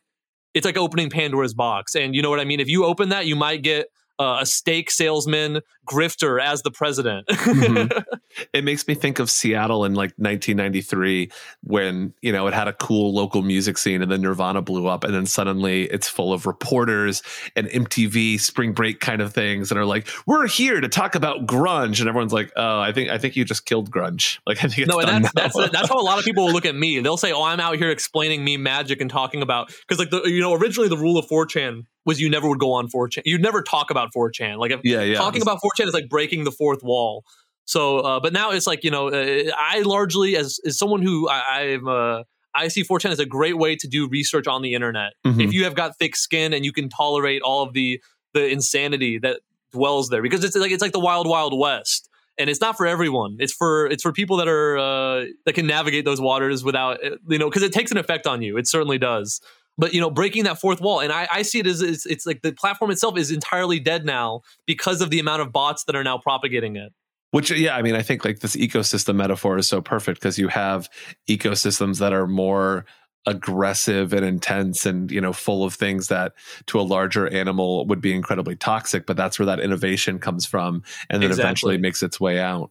[0.54, 2.60] It's like opening Pandora's box, and you know what I mean.
[2.60, 3.88] If you open that, you might get
[4.18, 7.26] uh, a steak salesman grifter as the president.
[7.28, 8.04] Mhm.
[8.52, 11.30] it makes me think of Seattle in like 1993
[11.62, 15.04] when you know it had a cool local music scene and then Nirvana blew up
[15.04, 17.22] and then suddenly it's full of reporters
[17.54, 21.46] and MTV spring break kind of things and are like we're here to talk about
[21.46, 24.68] grunge and everyone's like oh I think I think you just killed grunge like I
[24.68, 25.62] think it's no, and done that's now.
[25.62, 26.98] that's that's how a lot of people will look at me.
[27.00, 30.22] They'll say, "Oh, I'm out here explaining me magic and talking about because like the
[30.24, 33.22] you know originally the rule of 4chan was you never would go on 4chan.
[33.26, 34.56] You'd never talk about 4chan.
[34.58, 37.24] Like if yeah yeah talking about 4chan is like breaking the fourth wall.
[37.66, 41.28] So, uh, but now it's like you know, uh, I largely as as someone who
[41.28, 41.86] I, I'm.
[41.88, 42.22] Uh,
[42.58, 45.12] I see 4chan as a great way to do research on the internet.
[45.26, 45.44] Mhm.
[45.44, 48.00] If you have got thick skin and you can tolerate all of the
[48.32, 49.40] the insanity that
[49.72, 52.86] dwells there, because it's like it's like the wild wild west, and it's not for
[52.86, 53.36] everyone.
[53.40, 57.16] It's for it's for people that are uh, that can navigate those waters without uh,
[57.28, 58.56] you know because it takes an effect on you.
[58.56, 59.40] It certainly does.
[59.78, 62.26] But you know, breaking that fourth wall, and I, I see it as it's, it's
[62.26, 65.96] like the platform itself is entirely dead now because of the amount of bots that
[65.96, 66.92] are now propagating it.
[67.32, 70.48] Which, yeah, I mean, I think like this ecosystem metaphor is so perfect because you
[70.48, 70.88] have
[71.28, 72.86] ecosystems that are more
[73.26, 76.32] aggressive and intense and you know full of things that
[76.66, 80.80] to a larger animal would be incredibly toxic but that's where that innovation comes from
[81.10, 81.44] and then exactly.
[81.44, 82.70] eventually makes its way out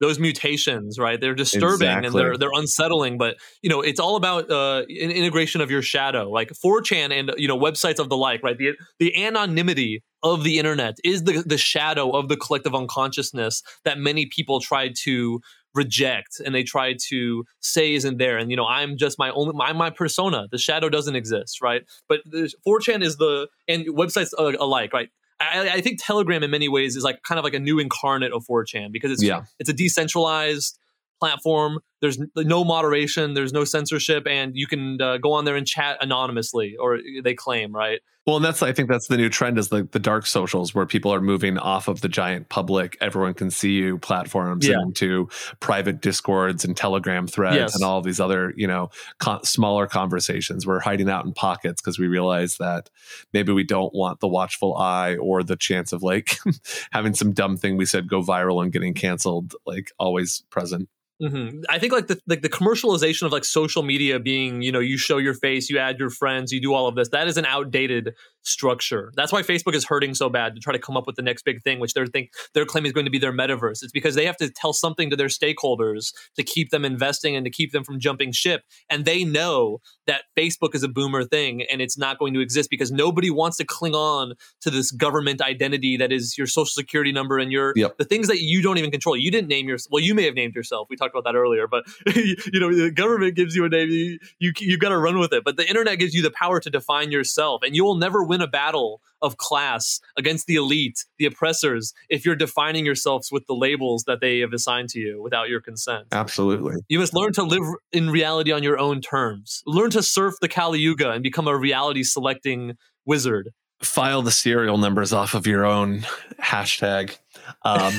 [0.00, 1.20] those mutations right?
[1.20, 2.06] They're disturbing exactly.
[2.06, 5.82] and they're they're unsettling but you know it's all about uh an integration of your
[5.82, 6.30] shadow.
[6.30, 8.56] Like 4chan and you know websites of the like right?
[8.56, 13.98] The the anonymity of the internet is the the shadow of the collective unconsciousness that
[13.98, 15.40] many people try to
[15.74, 18.38] reject and they try to say isn't there.
[18.38, 20.46] And you know i'm just my only my my persona.
[20.50, 21.82] The shadow doesn't exist right?
[22.08, 25.08] But the 4chan is the and websites alike right
[25.40, 28.32] I, I, think telegram in many ways is like kind of like a new incarnate
[28.32, 29.44] of 4chan because it's yeah.
[29.58, 30.78] it's a decentralized
[31.20, 31.80] platform.
[32.00, 35.98] There's no moderation, there's no censorship, and you can uh, go on there and chat
[36.00, 38.00] anonymously, or they claim, right?
[38.28, 40.84] Well, and that's I think that's the new trend is like the dark socials where
[40.84, 44.74] people are moving off of the giant public, everyone can see you platforms yeah.
[44.82, 45.30] into
[45.60, 47.74] private discords and Telegram threads yes.
[47.74, 50.66] and all these other you know con- smaller conversations.
[50.66, 52.90] We're hiding out in pockets because we realize that
[53.32, 56.36] maybe we don't want the watchful eye or the chance of like
[56.92, 60.90] having some dumb thing we said go viral and getting canceled like always present.
[61.20, 61.62] Mm-hmm.
[61.68, 64.96] I think like the like the commercialization of like social media being you know you
[64.96, 67.08] show your face, you add your friends, you do all of this.
[67.08, 69.12] That is an outdated structure.
[69.16, 71.44] That's why Facebook is hurting so bad to try to come up with the next
[71.44, 73.82] big thing, which they're think they're claiming is going to be their metaverse.
[73.82, 77.44] It's because they have to tell something to their stakeholders to keep them investing and
[77.44, 78.62] to keep them from jumping ship.
[78.88, 82.70] And they know that Facebook is a boomer thing and it's not going to exist
[82.70, 87.12] because nobody wants to cling on to this government identity that is your social security
[87.12, 87.98] number and your yep.
[87.98, 89.16] the things that you don't even control.
[89.16, 90.88] You didn't name your well, you may have named yourself.
[90.90, 91.84] We talked about that earlier, but
[92.14, 93.88] you know the government gives you a name.
[93.90, 95.44] You you, you got to run with it.
[95.44, 98.37] But the internet gives you the power to define yourself, and you will never win
[98.42, 103.54] a battle of class against the elite, the oppressors, if you're defining yourselves with the
[103.54, 106.06] labels that they have assigned to you without your consent.
[106.12, 106.76] Absolutely.
[106.88, 109.62] You must learn to live in reality on your own terms.
[109.66, 113.50] Learn to surf the Kali Yuga and become a reality selecting wizard.
[113.82, 116.04] File the serial numbers off of your own
[116.40, 117.16] hashtag.
[117.62, 117.92] Um,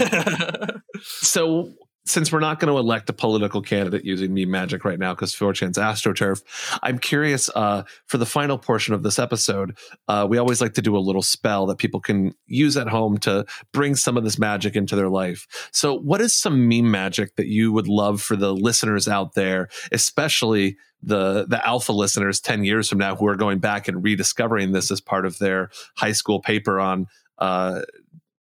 [1.01, 1.71] so
[2.09, 5.35] since we're not going to elect a political candidate using meme magic right now because
[5.35, 6.41] 4chan's astroturf,
[6.81, 9.77] I'm curious uh, for the final portion of this episode.
[10.07, 13.19] Uh, we always like to do a little spell that people can use at home
[13.19, 15.45] to bring some of this magic into their life.
[15.71, 19.69] So, what is some meme magic that you would love for the listeners out there,
[19.91, 24.73] especially the the alpha listeners 10 years from now who are going back and rediscovering
[24.73, 27.05] this as part of their high school paper on
[27.37, 27.81] uh,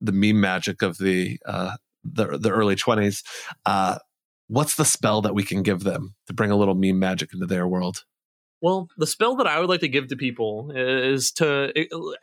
[0.00, 1.76] the meme magic of the uh,
[2.12, 3.22] the, the early 20s
[3.64, 3.98] uh,
[4.48, 7.46] what's the spell that we can give them to bring a little meme magic into
[7.46, 8.04] their world?
[8.62, 11.72] Well the spell that i would like to give to people is to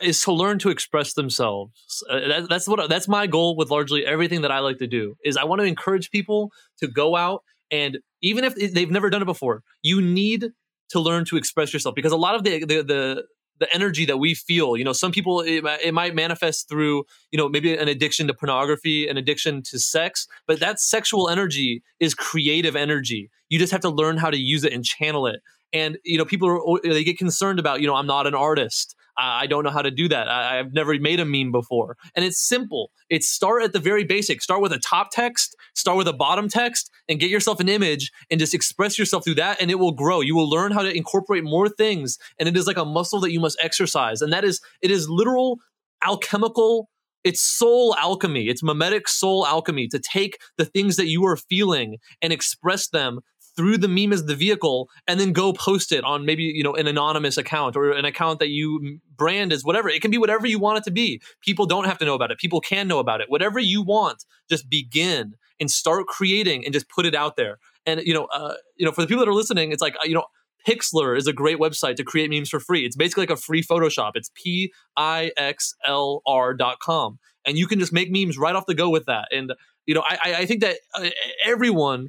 [0.00, 2.02] is to learn to express themselves.
[2.10, 5.16] Uh, that, that's what that's my goal with largely everything that i like to do
[5.24, 9.22] is i want to encourage people to go out and even if they've never done
[9.22, 10.50] it before you need
[10.90, 13.24] to learn to express yourself because a lot of the the, the
[13.58, 14.76] the energy that we feel.
[14.76, 18.34] You know, some people it, it, might manifest through you know maybe an addiction to
[18.34, 23.30] pornography, an addiction to sex, but that sexual energy is creative energy.
[23.48, 25.40] You just have to learn how to use it and channel it.
[25.72, 28.94] And you know, people are they get concerned about you know I'm not an artist.
[29.16, 30.28] I don't know how to do that.
[30.28, 31.96] I, have never made a meme before.
[32.14, 32.90] And it's simple.
[33.08, 34.42] It's start at the very basic.
[34.42, 38.10] Start with a top text, start with a bottom text, and get yourself an image
[38.30, 40.20] and just express yourself through that, and it will grow.
[40.20, 42.18] You will learn how to incorporate more things.
[42.38, 44.22] And it is like a muscle that you must exercise.
[44.22, 45.58] And that is, it is literal
[46.04, 46.88] alchemical
[47.24, 48.48] it's soul alchemy.
[48.48, 53.20] It's memetic soul alchemy to take the things that you are feeling and express them
[53.56, 56.74] through the meme as the vehicle and then go post it on maybe you know
[56.74, 60.46] an anonymous account or an account that you brand as whatever it can be whatever
[60.46, 62.98] you want it to be people don't have to know about it people can know
[62.98, 67.36] about it whatever you want just begin and start creating and just put it out
[67.36, 69.96] there and you know uh, you know for the people that are listening it's like
[70.04, 70.24] you know
[70.66, 72.86] Pixlr is a great website to create memes for free.
[72.86, 74.12] It's basically like a free Photoshop.
[74.14, 77.18] It's P I X L R dot com.
[77.44, 79.28] And you can just make memes right off the go with that.
[79.30, 79.52] And,
[79.84, 81.10] you know, I, I think that uh,
[81.44, 82.08] everyone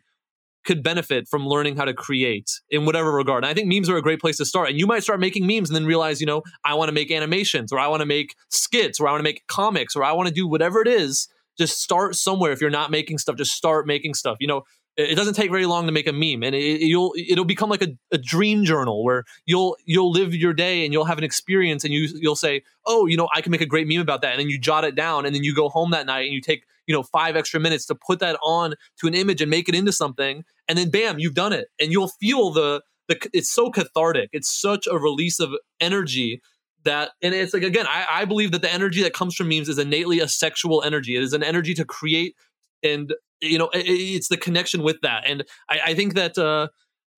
[0.66, 3.44] could benefit from learning how to create in whatever regard.
[3.44, 4.70] And I think memes are a great place to start.
[4.70, 7.12] And you might start making memes and then realize, you know, I want to make
[7.12, 10.12] animations or I want to make skits or I want to make comics or I
[10.12, 11.28] want to do whatever it is.
[11.58, 12.52] Just start somewhere.
[12.52, 14.38] If you're not making stuff, just start making stuff.
[14.40, 14.64] You know,
[14.98, 17.82] it doesn't take very long to make a meme and it, you'll it'll become like
[17.82, 21.84] a, a, dream journal where you'll you'll live your day and you'll have an experience
[21.84, 24.32] and you you'll say oh you know i can make a great meme about that
[24.32, 26.40] and then you jot it down and then you go home that night and you
[26.40, 29.70] take you know five extra minutes to put that on to an image and make
[29.70, 31.68] it into something and then bam you've done it.
[31.80, 34.30] And you'll feel the the it's so cathartic.
[34.34, 36.42] It's such a release of energy
[36.84, 39.70] that and it's like again I, I believe that the energy that comes from memes
[39.70, 41.16] is innately a sexual energy.
[41.16, 42.36] It is an energy to create
[42.84, 45.24] and you know it, it's the connection with that.
[45.26, 46.68] And i, I think that uh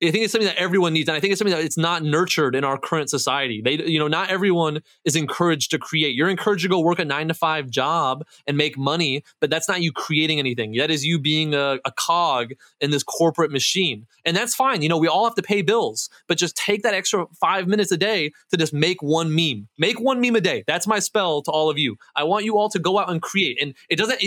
[0.03, 2.03] I think it's something that everyone needs, and I think it's something that it's not
[2.03, 3.63] nurtured in our current society.
[3.65, 6.15] They, you know, not everyone is encouraged to create.
[6.15, 9.67] You're encouraged to go work a nine to five job and make money, but that's
[9.67, 10.73] not you creating anything.
[10.73, 14.83] That is you being a, a cog in this corporate machine, and that's fine.
[14.83, 17.91] You know, we all have to pay bills, but just take that extra five minutes
[17.91, 19.67] a day to just make one meme.
[19.79, 20.63] Make one meme a day.
[20.67, 21.95] That's my spell to all of you.
[22.15, 24.21] I want you all to go out and create, and it doesn't.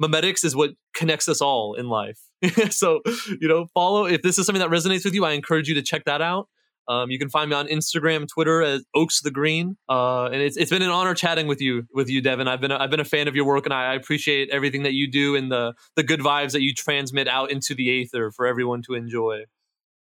[0.03, 2.19] memetics is what connects us all in life.
[2.71, 3.01] so,
[3.41, 5.83] you know, follow if this is something that resonates with you, I encourage you to
[5.83, 6.49] check that out.
[6.89, 10.57] Um, you can find me on Instagram, Twitter as Oaks the Green, uh, and it's
[10.57, 12.49] it's been an honor chatting with you with you, Devin.
[12.49, 14.85] I've been a, I've been a fan of your work, and I, I appreciate everything
[14.85, 18.31] that you do and the the good vibes that you transmit out into the aether
[18.31, 19.43] for everyone to enjoy.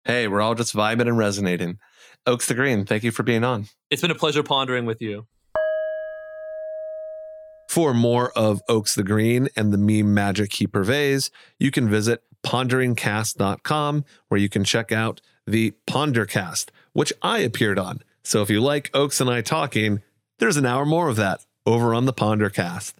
[0.05, 1.79] Hey, we're all just vibing and resonating.
[2.27, 3.67] Oaks the Green, thank you for being on.
[3.91, 5.27] It's been a pleasure pondering with you.
[7.77, 12.23] For more of Oaks the Green and the meme magic he purveys, you can visit
[12.43, 18.01] ponderingcast.com where you can check out the Pondercast, which I appeared on.
[18.25, 20.01] So if you like Oaks and I talking,
[20.39, 22.95] there's an hour more of that over on the Pondercast.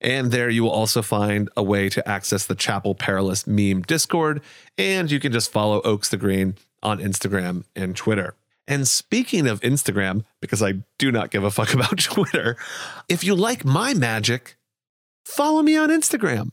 [0.00, 4.42] And there you will also find a way to access the Chapel Perilous meme Discord,
[4.76, 8.34] and you can just follow Oaks the Green on Instagram and Twitter.
[8.68, 12.56] And speaking of Instagram, because I do not give a fuck about Twitter,
[13.08, 14.56] if you like my magic,
[15.24, 16.50] follow me on Instagram.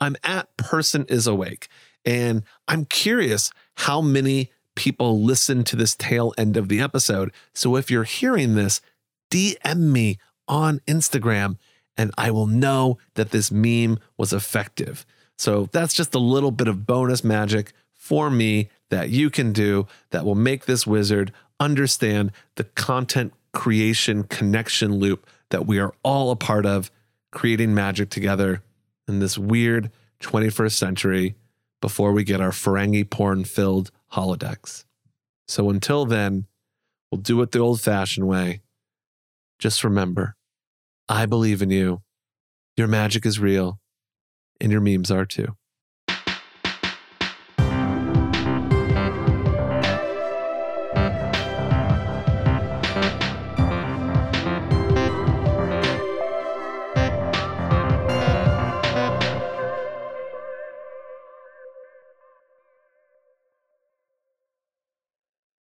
[0.00, 1.68] I'm at person is awake.
[2.04, 7.32] And I'm curious how many people listen to this tail end of the episode.
[7.52, 8.80] So if you're hearing this,
[9.30, 11.56] DM me on Instagram
[11.96, 15.04] and I will know that this meme was effective.
[15.38, 19.86] So that's just a little bit of bonus magic for me that you can do
[20.10, 26.30] that will make this wizard understand the content creation connection loop that we are all
[26.30, 26.90] a part of,
[27.32, 28.62] creating magic together
[29.08, 29.90] in this weird
[30.20, 31.34] 21st century
[31.80, 34.84] before we get our Ferengi porn filled holodecks.
[35.46, 36.46] So until then,
[37.10, 38.62] we'll do it the old fashioned way.
[39.58, 40.36] Just remember,
[41.08, 42.02] I believe in you.
[42.76, 43.78] Your magic is real,
[44.60, 45.56] and your memes are too.